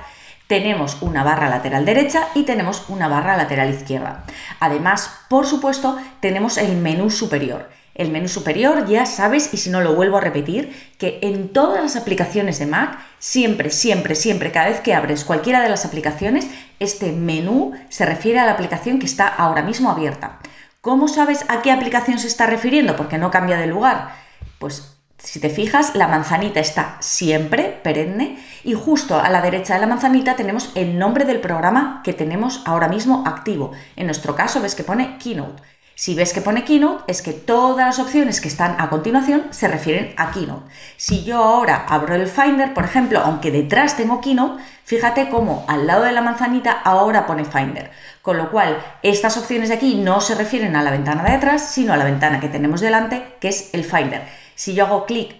Tenemos 0.47 1.01
una 1.01 1.25
barra 1.25 1.49
lateral 1.49 1.83
derecha 1.83 2.29
y 2.35 2.43
tenemos 2.43 2.85
una 2.87 3.09
barra 3.09 3.35
lateral 3.35 3.69
izquierda. 3.69 4.23
Además, 4.61 5.11
por 5.27 5.45
supuesto, 5.45 5.97
tenemos 6.21 6.57
el 6.57 6.77
menú 6.77 7.09
superior 7.09 7.67
el 7.97 8.11
menú 8.11 8.27
superior, 8.27 8.87
ya 8.87 9.05
sabes, 9.05 9.53
y 9.53 9.57
si 9.57 9.69
no 9.69 9.81
lo 9.81 9.95
vuelvo 9.95 10.17
a 10.17 10.21
repetir, 10.21 10.73
que 10.97 11.19
en 11.21 11.49
todas 11.49 11.81
las 11.81 11.95
aplicaciones 11.95 12.59
de 12.59 12.67
Mac, 12.67 12.99
siempre, 13.19 13.71
siempre, 13.71 14.15
siempre, 14.15 14.51
cada 14.51 14.69
vez 14.69 14.79
que 14.79 14.93
abres 14.93 15.25
cualquiera 15.25 15.61
de 15.61 15.69
las 15.69 15.83
aplicaciones, 15.83 16.47
este 16.79 17.11
menú 17.11 17.73
se 17.89 18.05
refiere 18.05 18.39
a 18.39 18.45
la 18.45 18.53
aplicación 18.53 18.99
que 18.99 19.07
está 19.07 19.27
ahora 19.27 19.63
mismo 19.63 19.89
abierta. 19.89 20.39
¿Cómo 20.81 21.07
sabes 21.07 21.43
a 21.49 21.61
qué 21.61 21.71
aplicación 21.71 22.19
se 22.19 22.27
está 22.27 22.45
refiriendo? 22.45 22.95
Porque 22.95 23.17
no 23.17 23.31
cambia 23.31 23.57
de 23.57 23.67
lugar. 23.67 24.15
Pues 24.59 24.97
si 25.17 25.39
te 25.39 25.49
fijas, 25.49 25.95
la 25.95 26.07
manzanita 26.07 26.59
está 26.59 26.97
siempre 26.99 27.79
perenne 27.83 28.37
y 28.63 28.73
justo 28.73 29.19
a 29.19 29.29
la 29.29 29.41
derecha 29.41 29.73
de 29.73 29.81
la 29.81 29.87
manzanita 29.87 30.35
tenemos 30.35 30.71
el 30.75 30.99
nombre 30.99 31.25
del 31.25 31.39
programa 31.39 32.01
que 32.03 32.13
tenemos 32.13 32.61
ahora 32.65 32.87
mismo 32.87 33.23
activo. 33.25 33.71
En 33.95 34.05
nuestro 34.05 34.35
caso 34.35 34.61
ves 34.61 34.75
que 34.75 34.83
pone 34.83 35.17
Keynote. 35.17 35.63
Si 35.99 36.13
ves 36.13 36.31
que 36.31 36.41
pone 36.41 36.63
Keynote, 36.63 37.05
es 37.07 37.23
que 37.23 37.33
todas 37.33 37.87
las 37.87 37.97
opciones 37.97 38.39
que 38.39 38.47
están 38.47 38.75
a 38.79 38.87
continuación 38.87 39.47
se 39.49 39.67
refieren 39.67 40.13
a 40.15 40.29
Keynote. 40.29 40.71
Si 40.95 41.23
yo 41.23 41.43
ahora 41.43 41.87
abro 41.89 42.13
el 42.13 42.27
Finder, 42.27 42.75
por 42.75 42.85
ejemplo, 42.85 43.19
aunque 43.19 43.49
detrás 43.49 43.97
tengo 43.97 44.21
Keynote, 44.21 44.61
fíjate 44.83 45.27
cómo 45.29 45.65
al 45.67 45.87
lado 45.87 46.03
de 46.03 46.11
la 46.11 46.21
manzanita 46.21 46.71
ahora 46.71 47.25
pone 47.25 47.45
Finder. 47.45 47.89
Con 48.21 48.37
lo 48.37 48.51
cual, 48.51 48.77
estas 49.01 49.37
opciones 49.37 49.69
de 49.69 49.75
aquí 49.75 49.95
no 49.95 50.21
se 50.21 50.35
refieren 50.35 50.75
a 50.75 50.83
la 50.83 50.91
ventana 50.91 51.23
de 51.23 51.31
atrás, 51.31 51.71
sino 51.71 51.93
a 51.93 51.97
la 51.97 52.05
ventana 52.05 52.39
que 52.39 52.47
tenemos 52.47 52.79
delante, 52.79 53.33
que 53.39 53.47
es 53.47 53.73
el 53.73 53.83
Finder. 53.83 54.21
Si 54.53 54.75
yo 54.75 54.85
hago 54.85 55.07
clic, 55.07 55.33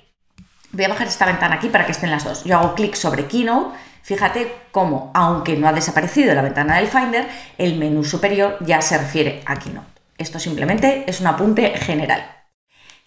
voy 0.72 0.86
a 0.86 0.90
bajar 0.90 1.06
esta 1.06 1.28
ventana 1.28 1.58
aquí 1.58 1.70
para 1.70 1.86
que 1.86 1.92
estén 1.92 2.10
las 2.10 2.24
dos. 2.24 2.44
Yo 2.46 2.58
hago 2.58 2.74
clic 2.74 2.96
sobre 2.96 3.28
Keynote, 3.28 3.78
Fíjate 4.02 4.52
cómo, 4.72 5.12
aunque 5.14 5.58
no 5.58 5.68
ha 5.68 5.74
desaparecido 5.74 6.34
la 6.34 6.42
ventana 6.42 6.78
del 6.78 6.88
Finder, 6.88 7.28
el 7.58 7.78
menú 7.78 8.06
superior 8.06 8.58
ya 8.62 8.82
se 8.82 8.98
refiere 8.98 9.44
a 9.46 9.58
Keynote. 9.58 9.97
Esto 10.18 10.40
simplemente 10.40 11.04
es 11.08 11.22
un 11.22 11.28
apunte 11.28 11.70
general. 11.78 12.26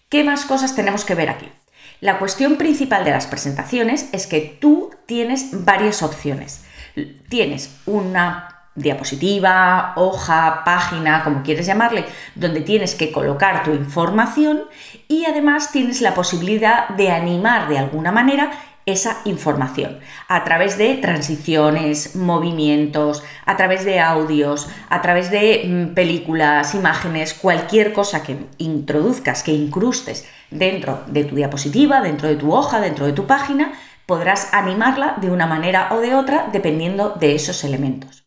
¿Qué 0.09 0.23
más 0.23 0.45
cosas 0.45 0.75
tenemos 0.75 1.05
que 1.05 1.15
ver 1.15 1.29
aquí? 1.29 1.49
La 1.99 2.19
cuestión 2.19 2.57
principal 2.57 3.03
de 3.05 3.11
las 3.11 3.27
presentaciones 3.27 4.09
es 4.11 4.27
que 4.27 4.57
tú 4.59 4.91
tienes 5.05 5.65
varias 5.65 6.01
opciones. 6.03 6.65
Tienes 7.29 7.77
una 7.85 8.61
diapositiva, 8.75 9.93
hoja, 9.97 10.63
página, 10.63 11.23
como 11.23 11.43
quieres 11.43 11.65
llamarle, 11.65 12.05
donde 12.35 12.61
tienes 12.61 12.95
que 12.95 13.11
colocar 13.11 13.63
tu 13.63 13.71
información 13.71 14.63
y 15.07 15.25
además 15.25 15.71
tienes 15.71 16.01
la 16.01 16.13
posibilidad 16.13 16.89
de 16.89 17.11
animar 17.11 17.67
de 17.67 17.77
alguna 17.77 18.11
manera 18.11 18.51
esa 18.85 19.21
información 19.25 19.99
a 20.27 20.43
través 20.43 20.77
de 20.77 20.95
transiciones, 20.95 22.15
movimientos, 22.15 23.23
a 23.45 23.57
través 23.57 23.85
de 23.85 23.99
audios, 23.99 24.69
a 24.89 25.01
través 25.01 25.31
de 25.31 25.63
mm, 25.65 25.93
películas, 25.93 26.73
imágenes, 26.75 27.33
cualquier 27.33 27.93
cosa 27.93 28.23
que 28.23 28.37
introduzcas, 28.57 29.43
que 29.43 29.53
incrustes 29.53 30.27
dentro 30.49 31.03
de 31.07 31.23
tu 31.23 31.35
diapositiva, 31.35 32.01
dentro 32.01 32.27
de 32.27 32.35
tu 32.35 32.53
hoja, 32.53 32.79
dentro 32.81 33.05
de 33.05 33.13
tu 33.13 33.27
página, 33.27 33.73
podrás 34.05 34.53
animarla 34.53 35.15
de 35.21 35.31
una 35.31 35.47
manera 35.47 35.89
o 35.91 35.99
de 35.99 36.15
otra 36.15 36.49
dependiendo 36.51 37.11
de 37.11 37.35
esos 37.35 37.63
elementos. 37.63 38.25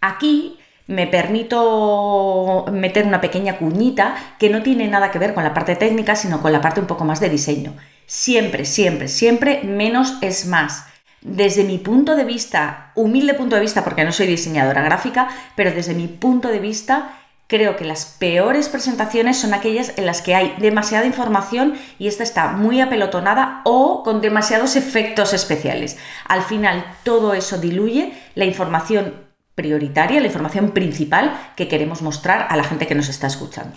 Aquí 0.00 0.58
me 0.86 1.06
permito 1.06 2.66
meter 2.72 3.06
una 3.06 3.20
pequeña 3.20 3.58
cuñita 3.58 4.16
que 4.38 4.50
no 4.50 4.62
tiene 4.62 4.88
nada 4.88 5.10
que 5.10 5.20
ver 5.20 5.34
con 5.34 5.44
la 5.44 5.54
parte 5.54 5.76
técnica, 5.76 6.16
sino 6.16 6.42
con 6.42 6.52
la 6.52 6.60
parte 6.60 6.80
un 6.80 6.86
poco 6.86 7.04
más 7.04 7.20
de 7.20 7.28
diseño. 7.28 7.74
Siempre, 8.12 8.64
siempre, 8.64 9.06
siempre 9.06 9.62
menos 9.62 10.14
es 10.20 10.44
más. 10.44 10.84
Desde 11.20 11.62
mi 11.62 11.78
punto 11.78 12.16
de 12.16 12.24
vista, 12.24 12.90
humilde 12.96 13.34
punto 13.34 13.54
de 13.54 13.62
vista, 13.62 13.84
porque 13.84 14.02
no 14.02 14.10
soy 14.10 14.26
diseñadora 14.26 14.82
gráfica, 14.82 15.28
pero 15.54 15.70
desde 15.70 15.94
mi 15.94 16.08
punto 16.08 16.48
de 16.48 16.58
vista, 16.58 17.20
creo 17.46 17.76
que 17.76 17.84
las 17.84 18.06
peores 18.06 18.68
presentaciones 18.68 19.38
son 19.38 19.54
aquellas 19.54 19.96
en 19.96 20.06
las 20.06 20.22
que 20.22 20.34
hay 20.34 20.56
demasiada 20.58 21.06
información 21.06 21.74
y 22.00 22.08
esta 22.08 22.24
está 22.24 22.48
muy 22.48 22.80
apelotonada 22.80 23.60
o 23.62 24.02
con 24.02 24.20
demasiados 24.20 24.74
efectos 24.74 25.32
especiales. 25.32 25.96
Al 26.26 26.42
final, 26.42 26.84
todo 27.04 27.32
eso 27.32 27.58
diluye 27.58 28.12
la 28.34 28.44
información 28.44 29.14
prioritaria, 29.54 30.18
la 30.18 30.26
información 30.26 30.72
principal 30.72 31.52
que 31.54 31.68
queremos 31.68 32.02
mostrar 32.02 32.48
a 32.50 32.56
la 32.56 32.64
gente 32.64 32.88
que 32.88 32.96
nos 32.96 33.08
está 33.08 33.28
escuchando. 33.28 33.76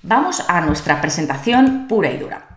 Vamos 0.00 0.42
a 0.48 0.62
nuestra 0.62 1.02
presentación 1.02 1.86
pura 1.86 2.10
y 2.10 2.16
dura 2.16 2.51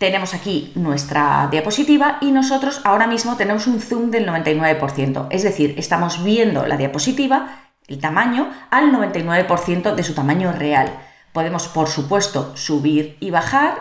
tenemos 0.00 0.32
aquí 0.32 0.72
nuestra 0.76 1.48
diapositiva 1.50 2.16
y 2.22 2.32
nosotros 2.32 2.80
ahora 2.84 3.06
mismo 3.06 3.36
tenemos 3.36 3.66
un 3.66 3.82
zoom 3.82 4.10
del 4.10 4.26
99%, 4.26 5.26
es 5.28 5.42
decir, 5.42 5.74
estamos 5.76 6.24
viendo 6.24 6.66
la 6.66 6.78
diapositiva, 6.78 7.66
el 7.86 8.00
tamaño, 8.00 8.50
al 8.70 8.92
99% 8.92 9.94
de 9.94 10.02
su 10.02 10.14
tamaño 10.14 10.52
real. 10.52 10.90
Podemos, 11.34 11.68
por 11.68 11.88
supuesto, 11.88 12.56
subir 12.56 13.18
y 13.20 13.30
bajar. 13.30 13.74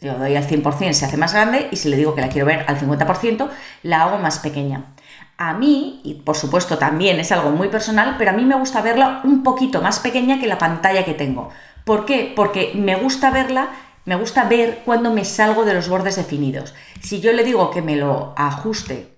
Lo 0.00 0.14
doy 0.14 0.34
al 0.34 0.48
100% 0.48 0.94
se 0.94 1.04
hace 1.04 1.18
más 1.18 1.34
grande 1.34 1.68
y 1.70 1.76
si 1.76 1.90
le 1.90 1.98
digo 1.98 2.14
que 2.14 2.22
la 2.22 2.30
quiero 2.30 2.46
ver 2.46 2.64
al 2.66 2.80
50%, 2.80 3.50
la 3.82 4.02
hago 4.02 4.16
más 4.16 4.38
pequeña. 4.38 4.94
A 5.36 5.52
mí, 5.52 6.00
y 6.04 6.14
por 6.14 6.36
supuesto 6.36 6.78
también 6.78 7.20
es 7.20 7.32
algo 7.32 7.50
muy 7.50 7.68
personal, 7.68 8.14
pero 8.16 8.30
a 8.30 8.34
mí 8.34 8.46
me 8.46 8.56
gusta 8.56 8.80
verla 8.80 9.20
un 9.24 9.42
poquito 9.42 9.82
más 9.82 9.98
pequeña 9.98 10.40
que 10.40 10.46
la 10.46 10.56
pantalla 10.56 11.04
que 11.04 11.12
tengo. 11.12 11.50
¿Por 11.84 12.06
qué? 12.06 12.32
Porque 12.34 12.72
me 12.74 12.96
gusta 12.96 13.30
verla, 13.30 13.68
me 14.04 14.16
gusta 14.16 14.44
ver 14.44 14.82
cuando 14.84 15.10
me 15.10 15.24
salgo 15.24 15.64
de 15.64 15.74
los 15.74 15.88
bordes 15.88 16.16
definidos. 16.16 16.74
Si 17.00 17.20
yo 17.20 17.32
le 17.32 17.44
digo 17.44 17.70
que 17.70 17.82
me 17.82 17.96
lo 17.96 18.34
ajuste 18.36 19.14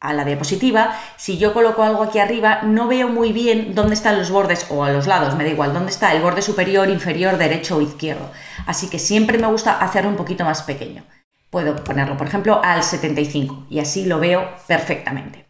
a 0.00 0.12
la 0.12 0.24
diapositiva, 0.24 0.98
si 1.16 1.38
yo 1.38 1.52
coloco 1.52 1.82
algo 1.82 2.02
aquí 2.02 2.18
arriba, 2.18 2.60
no 2.62 2.88
veo 2.88 3.08
muy 3.08 3.32
bien 3.32 3.74
dónde 3.74 3.94
están 3.94 4.18
los 4.18 4.30
bordes 4.30 4.66
o 4.70 4.84
a 4.84 4.92
los 4.92 5.06
lados, 5.06 5.34
me 5.34 5.44
da 5.44 5.50
igual, 5.50 5.72
dónde 5.72 5.90
está 5.90 6.12
el 6.12 6.22
borde 6.22 6.42
superior, 6.42 6.88
inferior, 6.90 7.38
derecho 7.38 7.76
o 7.76 7.80
izquierdo. 7.80 8.30
Así 8.66 8.88
que 8.88 8.98
siempre 8.98 9.38
me 9.38 9.46
gusta 9.46 9.78
hacerlo 9.78 10.10
un 10.10 10.16
poquito 10.16 10.44
más 10.44 10.62
pequeño. 10.62 11.04
Puedo 11.50 11.76
ponerlo, 11.76 12.16
por 12.16 12.26
ejemplo, 12.26 12.60
al 12.62 12.82
75 12.82 13.66
y 13.70 13.78
así 13.78 14.04
lo 14.04 14.18
veo 14.18 14.48
perfectamente. 14.66 15.44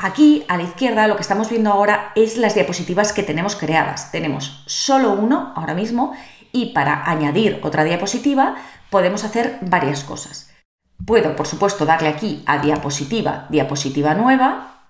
Aquí 0.00 0.44
a 0.46 0.56
la 0.56 0.62
izquierda 0.62 1.08
lo 1.08 1.16
que 1.16 1.22
estamos 1.22 1.50
viendo 1.50 1.72
ahora 1.72 2.12
es 2.14 2.36
las 2.36 2.54
diapositivas 2.54 3.12
que 3.12 3.24
tenemos 3.24 3.56
creadas. 3.56 4.12
Tenemos 4.12 4.62
solo 4.66 5.12
uno 5.12 5.52
ahora 5.56 5.74
mismo 5.74 6.14
y 6.58 6.66
para 6.72 7.08
añadir 7.08 7.60
otra 7.62 7.84
diapositiva 7.84 8.56
podemos 8.90 9.22
hacer 9.22 9.58
varias 9.62 10.02
cosas. 10.02 10.50
Puedo, 11.06 11.36
por 11.36 11.46
supuesto, 11.46 11.86
darle 11.86 12.08
aquí 12.08 12.42
a 12.46 12.58
diapositiva, 12.58 13.46
diapositiva 13.48 14.14
nueva. 14.14 14.86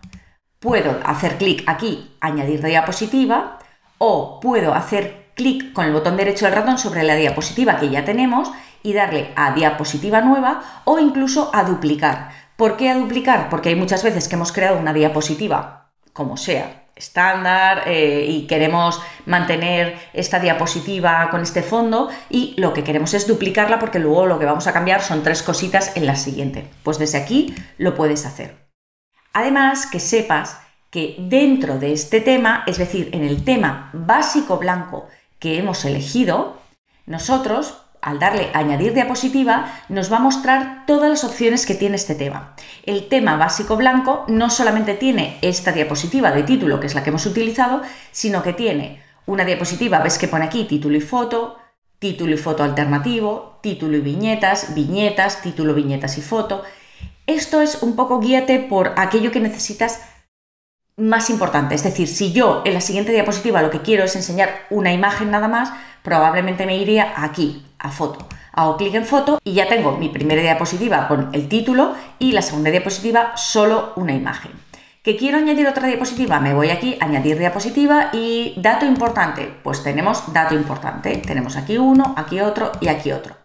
Puedo 0.59 0.99
hacer 1.05 1.37
clic 1.37 1.65
aquí, 1.67 2.17
añadir 2.21 2.63
diapositiva. 2.65 3.59
O 3.99 4.41
puedo 4.41 4.73
hacer 4.73 5.33
clic 5.35 5.73
con 5.75 5.85
el 5.85 5.93
botón 5.93 6.17
derecho 6.17 6.47
del 6.47 6.55
ratón 6.55 6.79
sobre 6.79 7.03
la 7.03 7.17
diapositiva 7.17 7.79
que 7.79 7.91
ya 7.91 8.05
tenemos 8.05 8.51
y 8.83 8.95
darle 8.95 9.33
a 9.37 9.53
diapositiva 9.53 10.23
nueva 10.23 10.63
o 10.85 10.99
incluso 10.99 11.51
a 11.53 11.65
duplicar. 11.65 12.31
¿Por 12.57 12.77
qué 12.77 12.89
a 12.89 12.97
duplicar? 12.97 13.51
Porque 13.51 13.69
hay 13.69 13.77
muchas 13.77 14.03
veces 14.03 14.27
que 14.27 14.37
hemos 14.37 14.53
creado 14.53 14.79
una 14.79 14.95
diapositiva, 14.95 15.91
como 16.13 16.37
sea, 16.37 16.88
estándar 16.99 17.85
eh, 17.87 18.27
y 18.29 18.47
queremos 18.47 19.01
mantener 19.25 19.97
esta 20.13 20.39
diapositiva 20.41 21.29
con 21.31 21.41
este 21.41 21.63
fondo 21.63 22.09
y 22.29 22.55
lo 22.59 22.75
que 22.75 22.85
queremos 22.85 23.15
es 23.15 23.27
duplicarla 23.27 23.79
porque 23.79 23.99
luego 23.99 24.27
lo 24.27 24.39
que 24.39 24.45
vamos 24.45 24.67
a 24.67 24.73
cambiar 24.73 25.01
son 25.01 25.23
tres 25.23 25.43
cositas 25.43 25.97
en 25.97 26.07
la 26.07 26.17
siguiente. 26.17 26.69
Pues 26.83 26.99
desde 26.99 27.19
aquí 27.19 27.55
lo 27.79 27.95
puedes 27.95 28.27
hacer. 28.27 28.69
Además, 29.33 29.87
que 29.87 30.01
sepas 30.01 30.59
que 30.91 31.17
dentro 31.19 31.79
de 31.79 31.93
este 31.93 32.21
tema, 32.21 32.65
es 32.67 32.79
decir, 32.79 33.11
en 33.13 33.25
el 33.25 33.45
tema 33.45 33.91
básico 33.93 34.59
blanco 34.59 35.07
que 35.39 35.59
hemos 35.59 35.85
elegido, 35.85 36.61
nosotros 37.07 37.83
al 38.01 38.19
darle 38.19 38.51
añadir 38.55 38.95
diapositiva, 38.95 39.73
nos 39.89 40.13
va 40.13 40.19
a 40.19 40.21
mostrar 40.21 40.85
todas 40.87 41.11
las 41.11 41.25
opciones 41.25 41.67
que 41.67 41.75
tiene 41.75 41.97
este 41.97 42.15
tema. 42.15 42.55
El 42.85 43.09
tema 43.09 43.37
básico 43.37 43.77
blanco 43.77 44.25
no 44.29 44.51
solamente 44.51 44.95
tiene 44.95 45.39
esta 45.43 45.73
diapositiva 45.73 46.31
de 46.33 46.43
título, 46.43 46.81
que 46.81 46.87
es 46.87 46.95
la 46.95 47.03
que 47.03 47.11
hemos 47.11 47.27
utilizado, 47.27 47.83
sino 48.13 48.43
que 48.43 48.53
tiene 48.53 49.03
una 49.27 49.45
diapositiva, 49.45 49.99
ves 49.99 50.19
que 50.19 50.29
pone 50.29 50.45
aquí 50.45 50.65
título 50.65 50.97
y 50.97 51.01
foto, 51.01 51.59
título 51.99 52.35
y 52.35 52.39
foto 52.39 52.63
alternativo, 52.63 53.59
título 53.63 53.97
y 53.97 54.01
viñetas, 54.01 54.75
viñetas, 54.75 55.43
título, 55.43 55.75
viñetas 55.75 56.17
y 56.19 56.23
foto. 56.23 56.63
Esto 57.27 57.61
es 57.61 57.83
un 57.83 57.95
poco 57.95 58.21
guíate 58.21 58.59
por 58.59 58.95
aquello 58.97 59.31
que 59.31 59.41
necesitas 59.41 60.01
más 60.97 61.31
importante. 61.31 61.75
Es 61.75 61.85
decir, 61.85 62.09
si 62.09 62.33
yo 62.33 62.63
en 62.65 62.75
la 62.75 62.81
siguiente 62.81 63.13
diapositiva 63.13 63.63
lo 63.63 63.71
que 63.71 63.83
quiero 63.83 64.05
es 64.05 64.17
enseñar 64.17 64.67
una 64.71 64.93
imagen 64.93 65.31
nada 65.31 65.49
más, 65.49 65.73
probablemente 66.03 66.67
me 66.67 66.77
iría 66.77 67.13
aquí, 67.17 67.65
a 67.79 67.91
foto. 67.91 68.27
Hago 68.53 68.77
clic 68.77 68.95
en 68.95 69.05
foto 69.05 69.39
y 69.45 69.55
ya 69.55 69.69
tengo 69.69 69.93
mi 69.93 70.09
primera 70.09 70.43
diapositiva 70.43 71.07
con 71.09 71.31
el 71.33 71.49
título 71.49 71.95
y 72.19 72.33
la 72.33 72.43
segunda 72.43 72.71
diapositiva 72.71 73.37
solo 73.37 73.93
una 73.97 74.13
imagen. 74.13 74.53
¿Que 75.03 75.17
quiero 75.17 75.39
añadir 75.39 75.67
otra 75.67 75.87
diapositiva? 75.87 76.41
Me 76.41 76.55
voy 76.55 76.71
aquí, 76.71 76.99
añadir 77.01 77.39
diapositiva 77.39 78.11
y 78.13 78.55
dato 78.59 78.85
importante. 78.85 79.51
Pues 79.63 79.83
tenemos 79.83 80.33
dato 80.33 80.55
importante. 80.55 81.17
Tenemos 81.19 81.57
aquí 81.57 81.79
uno, 81.79 82.15
aquí 82.17 82.41
otro 82.41 82.73
y 82.81 82.89
aquí 82.89 83.13
otro. 83.13 83.37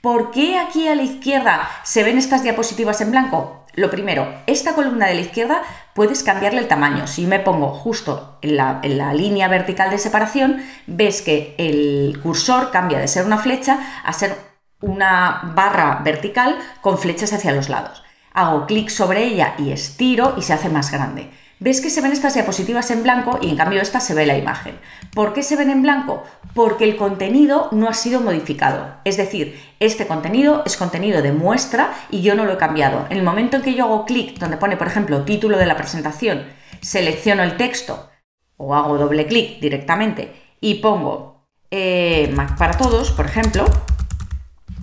¿Por 0.00 0.30
qué 0.30 0.58
aquí 0.58 0.86
a 0.86 0.94
la 0.94 1.02
izquierda 1.02 1.68
se 1.82 2.04
ven 2.04 2.16
estas 2.16 2.42
diapositivas 2.42 3.00
en 3.00 3.10
blanco? 3.10 3.63
Lo 3.76 3.90
primero, 3.90 4.32
esta 4.46 4.74
columna 4.74 5.06
de 5.06 5.14
la 5.14 5.20
izquierda 5.22 5.62
puedes 5.94 6.22
cambiarle 6.22 6.60
el 6.60 6.68
tamaño. 6.68 7.06
Si 7.06 7.26
me 7.26 7.40
pongo 7.40 7.68
justo 7.68 8.38
en 8.42 8.56
la, 8.56 8.80
línea 9.14 9.48
vertical 9.48 9.90
de 9.90 9.98
separación, 9.98 10.62
ves 10.86 11.22
que 11.22 11.54
el 11.58 12.20
cursor 12.22 12.70
cambia 12.70 12.98
de 12.98 13.08
ser 13.08 13.26
una 13.26 13.38
flecha 13.38 13.78
a 14.04 14.12
ser 14.12 14.36
una 14.80 15.52
barra 15.54 16.00
vertical 16.04 16.56
con 16.80 16.98
flechas 16.98 17.32
hacia 17.32 17.52
los 17.52 17.68
lados. 17.68 18.02
Hago 18.32 18.66
clic 18.66 18.90
sobre 18.90 19.24
ella 19.24 19.54
y 19.58 19.72
estiro 19.72 20.34
y 20.36 20.42
se 20.42 20.52
hace 20.52 20.68
más 20.68 20.90
grande 20.90 21.30
ves 21.60 21.80
que 21.80 21.90
se 21.90 22.00
ven 22.00 22.12
estas 22.12 22.34
diapositivas 22.34 22.90
en 22.90 23.02
blanco 23.02 23.38
y 23.40 23.50
en 23.50 23.56
cambio 23.56 23.80
esta 23.80 24.00
se 24.00 24.14
ve 24.14 24.26
la 24.26 24.36
imagen. 24.36 24.78
¿Por 25.14 25.32
qué 25.32 25.42
se 25.42 25.56
ven 25.56 25.70
en 25.70 25.82
blanco? 25.82 26.24
Porque 26.54 26.84
el 26.84 26.96
contenido 26.96 27.68
no 27.72 27.88
ha 27.88 27.94
sido 27.94 28.20
modificado. 28.20 28.96
Es 29.04 29.16
decir, 29.16 29.60
este 29.80 30.06
contenido 30.06 30.62
es 30.66 30.76
contenido 30.76 31.22
de 31.22 31.32
muestra 31.32 31.92
y 32.10 32.22
yo 32.22 32.34
no 32.34 32.44
lo 32.44 32.54
he 32.54 32.58
cambiado. 32.58 33.06
En 33.10 33.18
el 33.18 33.22
momento 33.22 33.56
en 33.56 33.62
que 33.62 33.74
yo 33.74 33.84
hago 33.84 34.04
clic 34.04 34.38
donde 34.38 34.56
pone, 34.56 34.76
por 34.76 34.86
ejemplo, 34.86 35.24
título 35.24 35.58
de 35.58 35.66
la 35.66 35.76
presentación, 35.76 36.46
selecciono 36.80 37.42
el 37.42 37.56
texto 37.56 38.10
o 38.56 38.74
hago 38.74 38.98
doble 38.98 39.26
clic 39.26 39.60
directamente 39.60 40.34
y 40.60 40.74
pongo 40.74 41.46
eh, 41.70 42.30
Mac 42.34 42.56
para 42.56 42.76
todos, 42.76 43.10
por 43.10 43.26
ejemplo, 43.26 43.64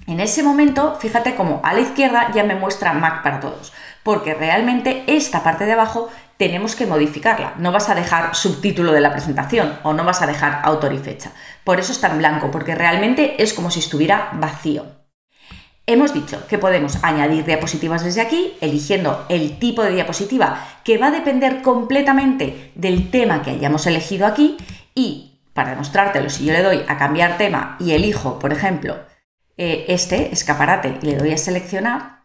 en 0.07 0.19
ese 0.19 0.43
momento, 0.43 0.97
fíjate 0.99 1.35
como 1.35 1.61
a 1.63 1.73
la 1.73 1.79
izquierda 1.79 2.31
ya 2.33 2.43
me 2.43 2.55
muestra 2.55 2.91
Mac 2.93 3.23
para 3.23 3.39
todos, 3.39 3.71
porque 4.03 4.33
realmente 4.33 5.03
esta 5.07 5.43
parte 5.43 5.65
de 5.65 5.73
abajo 5.73 6.09
tenemos 6.37 6.75
que 6.75 6.87
modificarla. 6.87 7.53
No 7.57 7.71
vas 7.71 7.89
a 7.89 7.95
dejar 7.95 8.35
subtítulo 8.35 8.91
de 8.93 9.01
la 9.01 9.11
presentación 9.11 9.77
o 9.83 9.93
no 9.93 10.03
vas 10.03 10.21
a 10.21 10.27
dejar 10.27 10.61
autor 10.63 10.93
y 10.93 10.97
fecha. 10.97 11.31
Por 11.63 11.79
eso 11.79 11.91
está 11.91 12.07
en 12.07 12.17
blanco, 12.17 12.49
porque 12.49 12.73
realmente 12.73 13.41
es 13.43 13.53
como 13.53 13.69
si 13.69 13.79
estuviera 13.79 14.31
vacío. 14.33 14.85
Hemos 15.85 16.13
dicho 16.13 16.47
que 16.47 16.57
podemos 16.57 17.03
añadir 17.03 17.45
diapositivas 17.45 18.03
desde 18.03 18.21
aquí, 18.21 18.57
eligiendo 18.61 19.25
el 19.29 19.59
tipo 19.59 19.83
de 19.83 19.91
diapositiva 19.91 20.65
que 20.83 20.97
va 20.97 21.07
a 21.07 21.11
depender 21.11 21.61
completamente 21.61 22.71
del 22.75 23.11
tema 23.11 23.41
que 23.41 23.51
hayamos 23.51 23.85
elegido 23.87 24.25
aquí 24.25 24.57
y 24.95 25.39
para 25.53 25.71
demostrártelo, 25.71 26.29
si 26.29 26.45
yo 26.45 26.53
le 26.53 26.63
doy 26.63 26.83
a 26.87 26.97
cambiar 26.97 27.37
tema 27.37 27.75
y 27.79 27.91
elijo, 27.91 28.39
por 28.39 28.53
ejemplo, 28.53 28.97
eh, 29.57 29.85
este 29.89 30.31
escaparate 30.31 30.97
y 31.01 31.05
le 31.05 31.17
doy 31.17 31.33
a 31.33 31.37
seleccionar, 31.37 32.20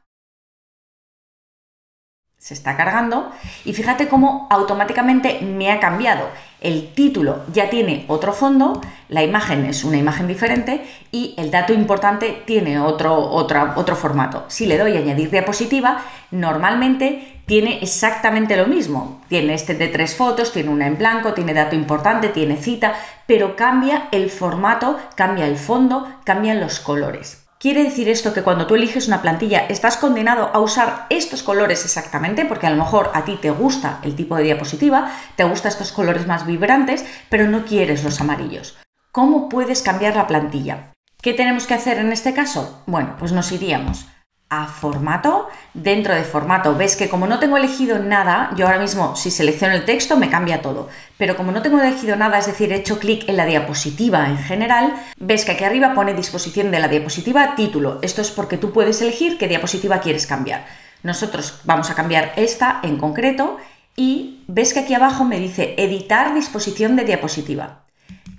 se 2.46 2.54
está 2.54 2.76
cargando 2.76 3.32
y 3.64 3.72
fíjate 3.72 4.06
cómo 4.06 4.46
automáticamente 4.50 5.40
me 5.40 5.72
ha 5.72 5.80
cambiado. 5.80 6.28
El 6.60 6.92
título 6.94 7.40
ya 7.52 7.70
tiene 7.70 8.04
otro 8.06 8.32
fondo, 8.32 8.80
la 9.08 9.24
imagen 9.24 9.64
es 9.64 9.82
una 9.82 9.96
imagen 9.96 10.28
diferente 10.28 10.86
y 11.10 11.34
el 11.38 11.50
dato 11.50 11.72
importante 11.72 12.44
tiene 12.46 12.78
otro, 12.78 13.18
otro 13.18 13.96
formato. 13.96 14.44
Si 14.46 14.66
le 14.66 14.78
doy 14.78 14.96
añadir 14.96 15.28
diapositiva, 15.28 16.04
normalmente 16.30 17.40
tiene 17.46 17.80
exactamente 17.82 18.56
lo 18.56 18.68
mismo. 18.68 19.20
Tiene 19.26 19.54
este 19.54 19.74
de 19.74 19.88
tres 19.88 20.14
fotos, 20.14 20.52
tiene 20.52 20.70
una 20.70 20.86
en 20.86 20.98
blanco, 20.98 21.34
tiene 21.34 21.52
dato 21.52 21.74
importante, 21.74 22.28
tiene 22.28 22.58
cita, 22.58 22.94
pero 23.26 23.56
cambia 23.56 24.06
el 24.12 24.30
formato, 24.30 24.96
cambia 25.16 25.46
el 25.46 25.56
fondo, 25.56 26.06
cambian 26.22 26.60
los 26.60 26.78
colores. 26.78 27.45
¿Quiere 27.58 27.84
decir 27.84 28.10
esto 28.10 28.34
que 28.34 28.42
cuando 28.42 28.66
tú 28.66 28.74
eliges 28.74 29.08
una 29.08 29.22
plantilla 29.22 29.60
estás 29.66 29.96
condenado 29.96 30.50
a 30.52 30.58
usar 30.60 31.06
estos 31.08 31.42
colores 31.42 31.86
exactamente? 31.86 32.44
Porque 32.44 32.66
a 32.66 32.70
lo 32.70 32.76
mejor 32.76 33.10
a 33.14 33.24
ti 33.24 33.38
te 33.40 33.50
gusta 33.50 33.98
el 34.02 34.14
tipo 34.14 34.36
de 34.36 34.42
diapositiva, 34.42 35.10
te 35.36 35.44
gustan 35.44 35.72
estos 35.72 35.90
colores 35.90 36.26
más 36.26 36.44
vibrantes, 36.44 37.06
pero 37.30 37.48
no 37.48 37.64
quieres 37.64 38.04
los 38.04 38.20
amarillos. 38.20 38.76
¿Cómo 39.10 39.48
puedes 39.48 39.80
cambiar 39.80 40.16
la 40.16 40.26
plantilla? 40.26 40.92
¿Qué 41.22 41.32
tenemos 41.32 41.66
que 41.66 41.72
hacer 41.72 41.96
en 41.96 42.12
este 42.12 42.34
caso? 42.34 42.82
Bueno, 42.86 43.16
pues 43.18 43.32
nos 43.32 43.50
iríamos 43.50 44.06
a 44.48 44.66
formato. 44.66 45.48
Dentro 45.74 46.14
de 46.14 46.22
formato 46.22 46.74
ves 46.76 46.96
que 46.96 47.08
como 47.08 47.26
no 47.26 47.38
tengo 47.38 47.56
elegido 47.56 47.98
nada, 47.98 48.50
yo 48.56 48.66
ahora 48.66 48.78
mismo 48.78 49.16
si 49.16 49.30
selecciono 49.30 49.74
el 49.74 49.84
texto 49.84 50.16
me 50.16 50.30
cambia 50.30 50.62
todo. 50.62 50.88
Pero 51.18 51.36
como 51.36 51.52
no 51.52 51.62
tengo 51.62 51.80
elegido 51.80 52.16
nada, 52.16 52.38
es 52.38 52.46
decir, 52.46 52.72
he 52.72 52.76
hecho 52.76 52.98
clic 52.98 53.28
en 53.28 53.36
la 53.36 53.46
diapositiva 53.46 54.28
en 54.28 54.38
general, 54.38 54.94
ves 55.18 55.44
que 55.44 55.52
aquí 55.52 55.64
arriba 55.64 55.94
pone 55.94 56.14
disposición 56.14 56.70
de 56.70 56.80
la 56.80 56.88
diapositiva, 56.88 57.54
título. 57.56 57.98
Esto 58.02 58.22
es 58.22 58.30
porque 58.30 58.58
tú 58.58 58.72
puedes 58.72 59.00
elegir 59.02 59.38
qué 59.38 59.48
diapositiva 59.48 60.00
quieres 60.00 60.26
cambiar. 60.26 60.66
Nosotros 61.02 61.60
vamos 61.64 61.90
a 61.90 61.94
cambiar 61.94 62.32
esta 62.36 62.80
en 62.82 62.98
concreto 62.98 63.58
y 63.96 64.44
ves 64.46 64.74
que 64.74 64.80
aquí 64.80 64.94
abajo 64.94 65.24
me 65.24 65.40
dice 65.40 65.74
editar 65.78 66.34
disposición 66.34 66.96
de 66.96 67.04
diapositiva. 67.04 67.80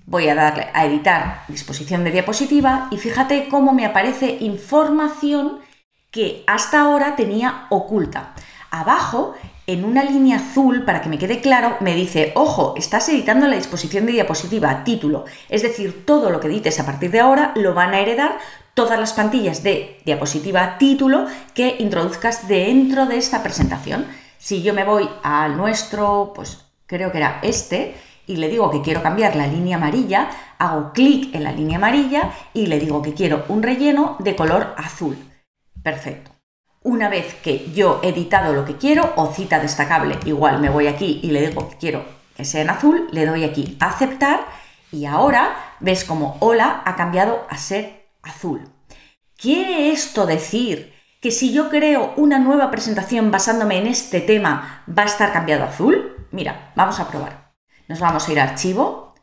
Voy 0.06 0.30
a 0.30 0.36
darle 0.36 0.68
a 0.74 0.86
editar 0.86 1.44
disposición 1.50 2.06
de 2.06 2.12
diapositiva 2.12 2.88
y 2.92 2.98
fíjate 2.98 3.50
cómo 3.50 3.74
me 3.74 3.86
aparece 3.86 4.38
información 4.40 5.60
que 6.18 6.44
hasta 6.48 6.82
ahora 6.82 7.16
tenía 7.16 7.68
oculta. 7.70 8.34
Abajo, 8.72 9.36
en 9.68 9.86
una 9.86 10.04
línea 10.04 10.38
azul, 10.38 10.84
para 10.84 11.00
que 11.00 11.10
me 11.10 11.20
quede 11.20 11.42
claro, 11.42 11.78
me 11.80 11.94
dice, 11.94 12.32
ojo, 12.34 12.74
estás 12.76 13.08
editando 13.10 13.48
la 13.48 13.56
disposición 13.56 14.08
de 14.08 14.14
diapositiva, 14.14 14.84
título. 14.84 15.26
Es 15.48 15.62
decir, 15.62 16.08
todo 16.08 16.32
lo 16.32 16.40
que 16.40 16.48
edites 16.48 16.80
a 16.80 16.88
partir 16.88 17.12
de 17.12 17.20
ahora 17.20 17.52
lo 17.56 17.76
van 17.76 17.94
a 17.94 18.00
heredar 18.00 18.40
todas 18.74 19.00
las 19.00 19.14
plantillas 19.14 19.62
de 19.62 20.00
diapositiva 20.06 20.80
título 20.80 21.28
que 21.54 21.76
introduzcas 21.78 22.48
dentro 22.48 23.06
de 23.06 23.18
esta 23.18 23.44
presentación. 23.44 24.08
Si 24.40 24.64
yo 24.64 24.74
me 24.74 24.86
voy 24.86 25.08
al 25.22 25.56
nuestro, 25.56 26.34
pues 26.34 26.66
creo 26.88 27.12
que 27.12 27.20
era 27.20 27.38
este, 27.44 27.94
y 28.26 28.38
le 28.38 28.50
digo 28.50 28.72
que 28.72 28.82
quiero 28.82 29.04
cambiar 29.04 29.36
la 29.36 29.46
línea 29.46 29.78
amarilla, 29.78 30.32
hago 30.58 30.94
clic 30.94 31.36
en 31.36 31.44
la 31.44 31.52
línea 31.52 31.78
amarilla 31.78 32.32
y 32.56 32.66
le 32.66 32.80
digo 32.80 33.04
que 33.04 33.14
quiero 33.14 33.46
un 33.50 33.62
relleno 33.62 34.16
de 34.18 34.36
color 34.36 34.74
azul. 34.78 35.27
Perfecto. 35.88 36.32
Una 36.84 37.08
vez 37.08 37.34
que 37.36 37.72
yo 37.72 38.02
he 38.04 38.10
editado 38.10 38.52
lo 38.52 38.66
que 38.66 38.76
quiero 38.76 39.14
o 39.16 39.32
cita 39.32 39.58
destacable, 39.58 40.20
igual 40.26 40.60
me 40.60 40.70
voy 40.70 40.88
aquí 40.88 41.22
y 41.24 41.32
le 41.32 41.48
digo 41.48 41.70
que 41.70 41.78
quiero 41.78 42.04
que 42.36 42.44
sea 42.44 42.62
en 42.62 42.70
azul, 42.70 43.08
le 43.14 43.26
doy 43.26 43.46
aquí 43.46 43.78
aceptar 43.80 44.42
y 44.92 45.06
ahora 45.06 45.56
ves 45.80 46.04
como 46.04 46.36
hola 46.42 46.82
ha 46.84 46.98
cambiado 46.98 47.48
a 47.50 47.58
ser 47.58 48.10
azul. 48.22 48.70
¿Quiere 49.38 49.94
esto 49.94 50.26
decir 50.26 50.94
que 51.22 51.32
si 51.32 51.54
yo 51.54 51.70
creo 51.70 52.12
una 52.18 52.38
nueva 52.38 52.70
presentación 52.70 53.32
basándome 53.32 53.78
en 53.78 53.88
este 53.88 54.20
tema 54.20 54.84
va 54.90 55.04
a 55.04 55.06
estar 55.06 55.32
cambiado 55.32 55.64
a 55.64 55.68
azul? 55.68 56.28
Mira, 56.32 56.74
vamos 56.76 57.00
a 57.00 57.08
probar. 57.08 57.54
Nos 57.88 58.02
vamos 58.02 58.28
a 58.28 58.32
ir 58.34 58.42
a 58.42 58.44
archivo, 58.44 59.16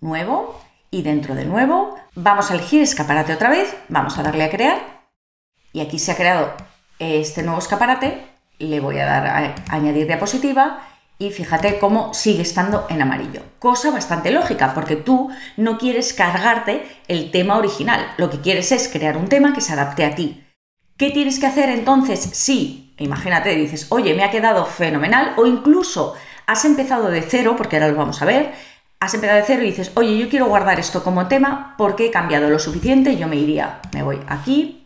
nuevo, 0.00 0.58
y 0.90 1.02
dentro 1.02 1.34
de 1.34 1.44
nuevo 1.44 1.98
vamos 2.14 2.50
a 2.50 2.54
elegir 2.54 2.80
escaparate 2.80 3.34
otra 3.34 3.50
vez, 3.50 3.76
vamos 3.90 4.16
a 4.16 4.22
darle 4.22 4.44
a 4.44 4.50
crear, 4.50 4.95
y 5.76 5.82
aquí 5.82 5.98
se 5.98 6.10
ha 6.10 6.16
creado 6.16 6.54
este 6.98 7.42
nuevo 7.42 7.58
escaparate, 7.58 8.22
le 8.58 8.80
voy 8.80 8.98
a 8.98 9.04
dar 9.04 9.26
a 9.26 9.54
añadir 9.68 10.06
diapositiva 10.06 10.88
y 11.18 11.30
fíjate 11.30 11.78
cómo 11.78 12.14
sigue 12.14 12.40
estando 12.40 12.86
en 12.88 13.02
amarillo. 13.02 13.42
Cosa 13.58 13.90
bastante 13.90 14.30
lógica, 14.30 14.72
porque 14.72 14.96
tú 14.96 15.28
no 15.58 15.76
quieres 15.76 16.14
cargarte 16.14 16.86
el 17.08 17.30
tema 17.30 17.58
original, 17.58 18.00
lo 18.16 18.30
que 18.30 18.40
quieres 18.40 18.72
es 18.72 18.88
crear 18.88 19.18
un 19.18 19.28
tema 19.28 19.52
que 19.52 19.60
se 19.60 19.74
adapte 19.74 20.06
a 20.06 20.14
ti. 20.14 20.42
¿Qué 20.96 21.10
tienes 21.10 21.38
que 21.38 21.46
hacer 21.46 21.68
entonces 21.68 22.20
si, 22.20 22.94
imagínate, 22.96 23.54
dices, 23.54 23.88
oye, 23.90 24.14
me 24.14 24.24
ha 24.24 24.30
quedado 24.30 24.64
fenomenal, 24.64 25.34
o 25.36 25.44
incluso 25.44 26.14
has 26.46 26.64
empezado 26.64 27.10
de 27.10 27.20
cero, 27.20 27.52
porque 27.54 27.76
ahora 27.76 27.88
lo 27.88 27.98
vamos 27.98 28.22
a 28.22 28.24
ver, 28.24 28.54
has 28.98 29.12
empezado 29.12 29.40
de 29.40 29.46
cero 29.46 29.62
y 29.62 29.66
dices, 29.66 29.92
oye, 29.94 30.16
yo 30.16 30.30
quiero 30.30 30.46
guardar 30.46 30.80
esto 30.80 31.04
como 31.04 31.28
tema 31.28 31.74
porque 31.76 32.06
he 32.06 32.10
cambiado 32.10 32.48
lo 32.48 32.58
suficiente, 32.58 33.18
yo 33.18 33.28
me 33.28 33.36
iría, 33.36 33.80
me 33.92 34.02
voy 34.02 34.20
aquí, 34.26 34.85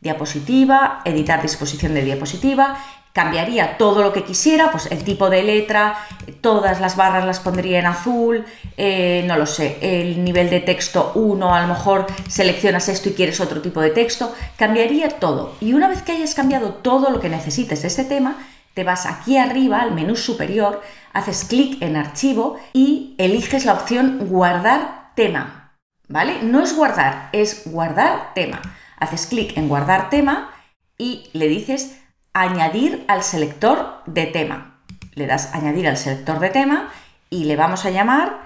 diapositiva, 0.00 1.02
editar 1.04 1.42
disposición 1.42 1.94
de 1.94 2.02
diapositiva, 2.02 2.78
cambiaría 3.16 3.78
todo 3.78 4.02
lo 4.02 4.12
que 4.12 4.24
quisiera, 4.24 4.70
pues 4.70 4.92
el 4.92 5.02
tipo 5.02 5.30
de 5.30 5.42
letra, 5.42 5.96
todas 6.42 6.82
las 6.82 6.96
barras 6.96 7.24
las 7.24 7.40
pondría 7.40 7.78
en 7.78 7.86
azul, 7.86 8.44
eh, 8.76 9.24
no 9.26 9.38
lo 9.38 9.46
sé, 9.46 9.78
el 9.80 10.22
nivel 10.22 10.50
de 10.50 10.60
texto 10.60 11.12
1, 11.14 11.54
a 11.54 11.62
lo 11.62 11.68
mejor 11.68 12.06
seleccionas 12.28 12.90
esto 12.90 13.08
y 13.08 13.14
quieres 13.14 13.40
otro 13.40 13.62
tipo 13.62 13.80
de 13.80 13.88
texto, 13.88 14.34
cambiaría 14.58 15.08
todo. 15.08 15.54
Y 15.62 15.72
una 15.72 15.88
vez 15.88 16.02
que 16.02 16.12
hayas 16.12 16.34
cambiado 16.34 16.74
todo 16.74 17.08
lo 17.08 17.18
que 17.18 17.30
necesites 17.30 17.80
de 17.80 17.88
este 17.88 18.04
tema, 18.04 18.36
te 18.74 18.84
vas 18.84 19.06
aquí 19.06 19.38
arriba 19.38 19.80
al 19.80 19.94
menú 19.94 20.14
superior, 20.14 20.82
haces 21.14 21.44
clic 21.44 21.80
en 21.80 21.96
archivo 21.96 22.60
y 22.74 23.14
eliges 23.16 23.64
la 23.64 23.72
opción 23.72 24.26
guardar 24.28 25.12
tema. 25.14 25.72
¿Vale? 26.06 26.42
No 26.42 26.62
es 26.62 26.76
guardar, 26.76 27.30
es 27.32 27.62
guardar 27.64 28.34
tema. 28.34 28.60
Haces 28.96 29.26
clic 29.26 29.56
en 29.56 29.68
guardar 29.68 30.10
tema 30.10 30.50
y 30.98 31.30
le 31.32 31.48
dices 31.48 32.00
añadir 32.32 33.04
al 33.08 33.22
selector 33.22 34.02
de 34.06 34.26
tema. 34.26 34.82
Le 35.14 35.26
das 35.26 35.54
añadir 35.54 35.88
al 35.88 35.96
selector 35.96 36.40
de 36.40 36.50
tema 36.50 36.90
y 37.30 37.44
le 37.44 37.56
vamos 37.56 37.84
a 37.84 37.90
llamar 37.90 38.40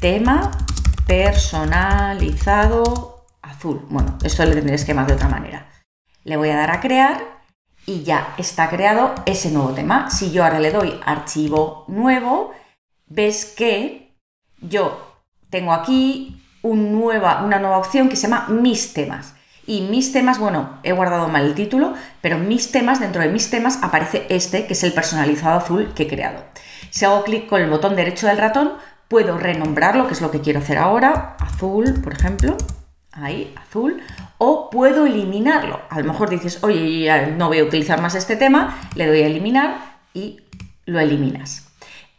tema 0.00 0.50
personalizado 1.06 3.26
azul. 3.42 3.86
Bueno, 3.88 4.18
esto 4.22 4.44
le 4.44 4.54
tendréis 4.54 4.84
que 4.84 4.92
llamar 4.92 5.06
de 5.06 5.14
otra 5.14 5.28
manera. 5.28 5.70
Le 6.24 6.36
voy 6.36 6.50
a 6.50 6.56
dar 6.56 6.70
a 6.70 6.80
crear 6.80 7.38
y 7.86 8.02
ya 8.02 8.34
está 8.36 8.68
creado 8.68 9.14
ese 9.24 9.50
nuevo 9.50 9.70
tema. 9.70 10.10
Si 10.10 10.30
yo 10.30 10.44
ahora 10.44 10.60
le 10.60 10.70
doy 10.70 11.00
archivo 11.04 11.84
nuevo, 11.88 12.52
ves 13.06 13.54
que 13.56 14.14
yo 14.60 15.16
tengo 15.50 15.72
aquí 15.72 16.42
una 16.62 17.58
nueva 17.58 17.78
opción 17.78 18.08
que 18.08 18.16
se 18.16 18.28
llama 18.28 18.46
mis 18.48 18.92
temas. 18.92 19.34
Y 19.68 19.82
mis 19.82 20.12
temas, 20.12 20.38
bueno, 20.38 20.78
he 20.82 20.92
guardado 20.92 21.28
mal 21.28 21.44
el 21.44 21.54
título, 21.54 21.92
pero 22.22 22.38
mis 22.38 22.72
temas, 22.72 23.00
dentro 23.00 23.20
de 23.20 23.28
mis 23.28 23.50
temas 23.50 23.80
aparece 23.82 24.24
este, 24.30 24.66
que 24.66 24.72
es 24.72 24.82
el 24.82 24.94
personalizado 24.94 25.58
azul 25.58 25.92
que 25.94 26.04
he 26.04 26.08
creado. 26.08 26.42
Si 26.88 27.04
hago 27.04 27.22
clic 27.22 27.46
con 27.46 27.60
el 27.60 27.68
botón 27.68 27.94
derecho 27.94 28.26
del 28.26 28.38
ratón, 28.38 28.72
puedo 29.08 29.36
renombrarlo, 29.36 30.06
que 30.06 30.14
es 30.14 30.22
lo 30.22 30.30
que 30.30 30.40
quiero 30.40 30.60
hacer 30.60 30.78
ahora, 30.78 31.36
azul, 31.38 32.00
por 32.02 32.14
ejemplo, 32.14 32.56
ahí, 33.12 33.54
azul, 33.60 34.00
o 34.38 34.70
puedo 34.70 35.04
eliminarlo. 35.04 35.82
A 35.90 36.00
lo 36.00 36.06
mejor 36.06 36.30
dices, 36.30 36.64
oye, 36.64 37.02
ya 37.02 37.26
no 37.26 37.48
voy 37.48 37.58
a 37.58 37.64
utilizar 37.64 38.00
más 38.00 38.14
este 38.14 38.36
tema, 38.36 38.74
le 38.94 39.06
doy 39.06 39.20
a 39.20 39.26
eliminar 39.26 39.98
y 40.14 40.40
lo 40.86 40.98
eliminas. 40.98 41.68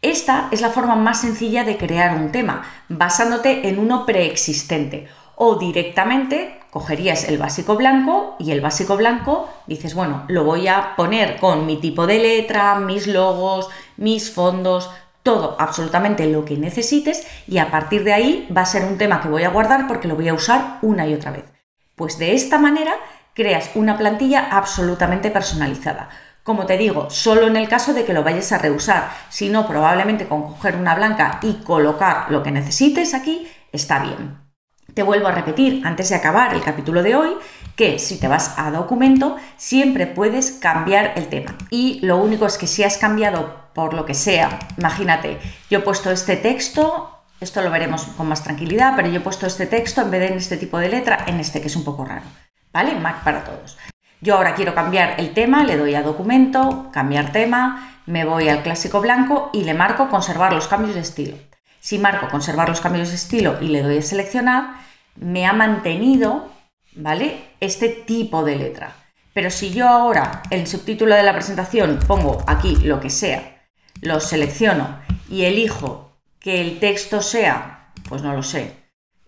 Esta 0.02 0.46
es 0.52 0.60
la 0.60 0.70
forma 0.70 0.94
más 0.94 1.20
sencilla 1.22 1.64
de 1.64 1.76
crear 1.76 2.14
un 2.14 2.30
tema, 2.30 2.62
basándote 2.88 3.68
en 3.68 3.80
uno 3.80 4.06
preexistente 4.06 5.08
o 5.34 5.56
directamente 5.56 6.59
cogerías 6.70 7.24
el 7.24 7.38
básico 7.38 7.76
blanco 7.76 8.36
y 8.38 8.52
el 8.52 8.60
básico 8.60 8.96
blanco 8.96 9.48
dices, 9.66 9.94
bueno, 9.94 10.24
lo 10.28 10.44
voy 10.44 10.68
a 10.68 10.94
poner 10.96 11.36
con 11.36 11.66
mi 11.66 11.76
tipo 11.76 12.06
de 12.06 12.18
letra, 12.18 12.76
mis 12.76 13.06
logos, 13.06 13.68
mis 13.96 14.30
fondos, 14.30 14.90
todo, 15.22 15.56
absolutamente 15.58 16.26
lo 16.26 16.44
que 16.44 16.56
necesites 16.56 17.26
y 17.46 17.58
a 17.58 17.70
partir 17.70 18.04
de 18.04 18.12
ahí 18.12 18.48
va 18.56 18.62
a 18.62 18.66
ser 18.66 18.84
un 18.84 18.98
tema 18.98 19.20
que 19.20 19.28
voy 19.28 19.44
a 19.44 19.50
guardar 19.50 19.86
porque 19.86 20.08
lo 20.08 20.16
voy 20.16 20.28
a 20.28 20.34
usar 20.34 20.78
una 20.82 21.06
y 21.06 21.14
otra 21.14 21.32
vez. 21.32 21.44
Pues 21.96 22.18
de 22.18 22.34
esta 22.34 22.58
manera 22.58 22.94
creas 23.34 23.70
una 23.74 23.98
plantilla 23.98 24.48
absolutamente 24.50 25.30
personalizada. 25.30 26.08
Como 26.42 26.64
te 26.66 26.78
digo, 26.78 27.10
solo 27.10 27.46
en 27.46 27.56
el 27.56 27.68
caso 27.68 27.92
de 27.92 28.04
que 28.04 28.14
lo 28.14 28.24
vayas 28.24 28.50
a 28.52 28.58
reusar, 28.58 29.10
si 29.28 29.50
no, 29.50 29.66
probablemente 29.66 30.26
con 30.26 30.42
coger 30.42 30.76
una 30.76 30.94
blanca 30.94 31.38
y 31.42 31.54
colocar 31.62 32.30
lo 32.30 32.42
que 32.42 32.50
necesites 32.50 33.12
aquí, 33.12 33.46
está 33.72 33.98
bien. 33.98 34.49
Te 34.94 35.02
vuelvo 35.02 35.28
a 35.28 35.32
repetir 35.32 35.82
antes 35.84 36.08
de 36.08 36.16
acabar 36.16 36.54
el 36.54 36.62
capítulo 36.62 37.02
de 37.02 37.14
hoy 37.14 37.36
que 37.76 37.98
si 37.98 38.18
te 38.18 38.28
vas 38.28 38.54
a 38.58 38.70
documento 38.70 39.36
siempre 39.56 40.06
puedes 40.06 40.50
cambiar 40.52 41.12
el 41.16 41.28
tema. 41.28 41.56
Y 41.70 42.00
lo 42.00 42.16
único 42.16 42.46
es 42.46 42.58
que 42.58 42.66
si 42.66 42.82
has 42.82 42.98
cambiado 42.98 43.70
por 43.74 43.94
lo 43.94 44.04
que 44.04 44.14
sea, 44.14 44.58
imagínate, 44.76 45.38
yo 45.70 45.78
he 45.78 45.82
puesto 45.82 46.10
este 46.10 46.36
texto, 46.36 47.22
esto 47.40 47.62
lo 47.62 47.70
veremos 47.70 48.02
con 48.16 48.28
más 48.28 48.42
tranquilidad, 48.42 48.94
pero 48.96 49.08
yo 49.08 49.18
he 49.18 49.22
puesto 49.22 49.46
este 49.46 49.66
texto 49.66 50.02
en 50.02 50.10
vez 50.10 50.20
de 50.20 50.26
en 50.28 50.34
este 50.34 50.56
tipo 50.56 50.78
de 50.78 50.88
letra, 50.88 51.24
en 51.26 51.38
este 51.38 51.60
que 51.60 51.68
es 51.68 51.76
un 51.76 51.84
poco 51.84 52.04
raro. 52.04 52.26
¿Vale? 52.72 52.94
Mac 52.96 53.22
para 53.22 53.44
todos. 53.44 53.78
Yo 54.20 54.36
ahora 54.36 54.54
quiero 54.54 54.74
cambiar 54.74 55.14
el 55.18 55.32
tema, 55.32 55.64
le 55.64 55.76
doy 55.76 55.94
a 55.94 56.02
documento, 56.02 56.90
cambiar 56.92 57.32
tema, 57.32 58.00
me 58.06 58.24
voy 58.24 58.48
al 58.48 58.62
clásico 58.62 59.00
blanco 59.00 59.50
y 59.52 59.64
le 59.64 59.72
marco 59.72 60.08
conservar 60.08 60.52
los 60.52 60.68
cambios 60.68 60.94
de 60.94 61.00
estilo. 61.00 61.36
Si 61.80 61.98
marco 61.98 62.28
conservar 62.28 62.68
los 62.68 62.82
cambios 62.82 63.08
de 63.08 63.14
estilo 63.14 63.56
y 63.60 63.68
le 63.68 63.82
doy 63.82 63.98
a 63.98 64.02
seleccionar, 64.02 64.74
me 65.16 65.46
ha 65.46 65.54
mantenido, 65.54 66.50
¿vale? 66.94 67.38
Este 67.60 67.88
tipo 67.88 68.44
de 68.44 68.56
letra. 68.56 68.94
Pero 69.32 69.50
si 69.50 69.70
yo 69.70 69.88
ahora 69.88 70.42
el 70.50 70.66
subtítulo 70.66 71.14
de 71.14 71.22
la 71.22 71.32
presentación 71.32 71.98
pongo 72.06 72.44
aquí 72.46 72.76
lo 72.76 73.00
que 73.00 73.08
sea, 73.08 73.66
lo 74.02 74.20
selecciono 74.20 74.98
y 75.30 75.44
elijo 75.44 76.18
que 76.38 76.60
el 76.60 76.80
texto 76.80 77.22
sea, 77.22 77.92
pues 78.08 78.22
no 78.22 78.34
lo 78.34 78.42
sé, 78.42 78.76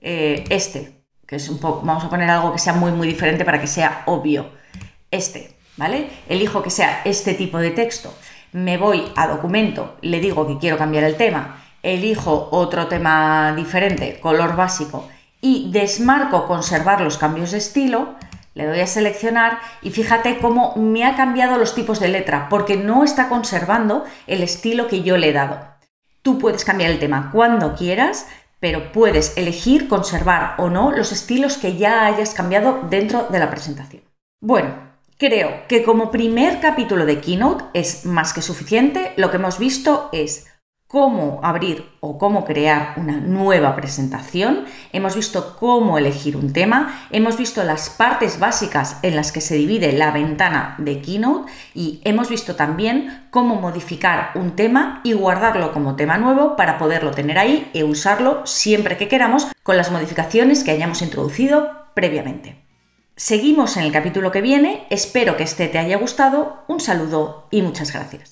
eh, 0.01 0.45
este, 0.51 1.05
que 1.27 1.37
es 1.37 1.49
un 1.49 1.59
poco, 1.59 1.83
vamos 1.87 2.05
a 2.05 2.11
poner 2.11 2.29
algo 2.29 2.53
que 2.53 2.59
sea 2.59 2.75
muy 2.75 2.91
muy 2.93 3.07
diferente 3.07 3.45
para 3.45 3.61
que 3.61 3.67
sea 3.67 4.03
obvio, 4.07 4.51
este, 5.11 5.57
¿vale? 5.77 6.11
Elijo 6.29 6.62
que 6.62 6.71
sea 6.71 7.03
este 7.05 7.35
tipo 7.35 7.59
de 7.59 7.71
texto, 7.71 8.12
me 8.53 8.77
voy 8.77 9.11
a 9.17 9.29
documento, 9.29 9.97
le 10.03 10.21
digo 10.21 10.47
que 10.47 10.59
quiero 10.59 10.77
cambiar 10.77 11.05
el 11.05 11.17
tema 11.17 11.62
elijo 11.83 12.49
otro 12.53 12.87
tema 12.88 13.55
diferente, 13.57 14.21
color 14.21 14.57
básico, 14.57 15.09
y 15.40 15.71
desmarco 15.73 16.47
conservar 16.47 17.01
los 17.01 17.18
cambios 17.18 17.51
de 17.51 17.59
estilo, 17.59 18.14
le 18.55 18.66
doy 18.66 18.81
a 18.81 18.87
seleccionar 18.87 19.59
y 19.81 19.90
fíjate 19.90 20.38
cómo 20.38 20.75
me 20.77 21.05
ha 21.05 21.16
cambiado 21.16 21.59
los 21.59 21.75
tipos 21.75 22.01
de 22.01 22.09
letra, 22.09 22.49
porque 22.49 22.77
no 22.77 23.03
está 23.03 23.29
conservando 23.29 24.05
el 24.27 24.42
estilo 24.42 24.88
que 24.88 25.03
yo 25.03 25.16
le 25.16 25.31
he 25.31 25.33
dado. 25.33 25.59
Tú 26.23 26.38
puedes 26.38 26.64
cambiar 26.64 26.90
el 26.90 26.99
tema 26.99 27.31
cuando 27.33 27.75
quieras, 27.75 28.29
pero 28.61 28.92
puedes 28.92 29.37
elegir 29.37 29.88
conservar 29.88 30.55
o 30.59 30.71
no 30.71 30.92
los 30.92 31.11
estilos 31.11 31.57
que 31.57 31.77
ya 31.77 32.07
hayas 32.07 32.35
cambiado 32.35 32.83
dentro 32.88 33.27
de 33.29 33.40
la 33.40 33.51
presentación. 33.51 34.03
Bueno, 34.40 34.68
creo 35.18 35.66
que 35.66 35.83
como 35.83 36.12
primer 36.12 36.61
capítulo 36.61 37.05
de 37.07 37.21
Keynote 37.21 37.64
es 37.75 38.07
más 38.07 38.33
que 38.33 38.42
suficiente. 38.42 39.14
Lo 39.16 39.31
que 39.31 39.38
hemos 39.38 39.59
visto 39.59 40.11
es 40.12 40.47
cómo 40.93 41.41
abrir 41.43 41.89
o 42.01 42.19
cómo 42.19 42.45
crear 42.45 42.93
una 42.99 43.17
nueva 43.17 43.75
presentación, 43.75 44.67
hemos 44.93 45.17
visto 45.17 45.57
cómo 45.59 45.97
elegir 45.97 46.37
un 46.37 46.53
tema, 46.53 47.07
hemos 47.11 47.39
visto 47.39 47.65
las 47.65 47.89
partes 47.89 48.39
básicas 48.39 48.99
en 49.01 49.17
las 49.17 49.33
que 49.33 49.41
se 49.41 49.55
divide 49.55 49.93
la 49.93 50.11
ventana 50.11 50.75
de 50.77 51.01
Keynote 51.01 51.51
y 51.73 52.03
hemos 52.05 52.29
visto 52.29 52.57
también 52.57 53.27
cómo 53.31 53.55
modificar 53.55 54.33
un 54.35 54.55
tema 54.55 55.01
y 55.03 55.15
guardarlo 55.15 55.73
como 55.73 55.97
tema 55.97 56.19
nuevo 56.19 56.57
para 56.57 56.77
poderlo 56.77 57.13
tener 57.13 57.39
ahí 57.39 57.71
e 57.73 57.85
usarlo 57.85 58.47
siempre 58.47 58.99
que 58.99 59.09
queramos 59.09 59.47
con 59.63 59.79
las 59.79 59.91
modificaciones 59.91 60.63
que 60.63 60.73
hayamos 60.73 61.01
introducido 61.01 61.71
previamente. 61.95 62.67
Seguimos 63.17 63.79
en 63.79 63.85
el 63.85 63.93
capítulo 63.93 64.31
que 64.31 64.43
viene, 64.43 64.87
espero 64.91 65.39
que 65.39 65.45
este 65.45 65.69
te 65.69 65.79
haya 65.79 65.97
gustado, 65.97 66.65
un 66.69 66.81
saludo 66.81 67.47
y 67.51 67.63
muchas 67.63 67.95
gracias. 67.95 68.32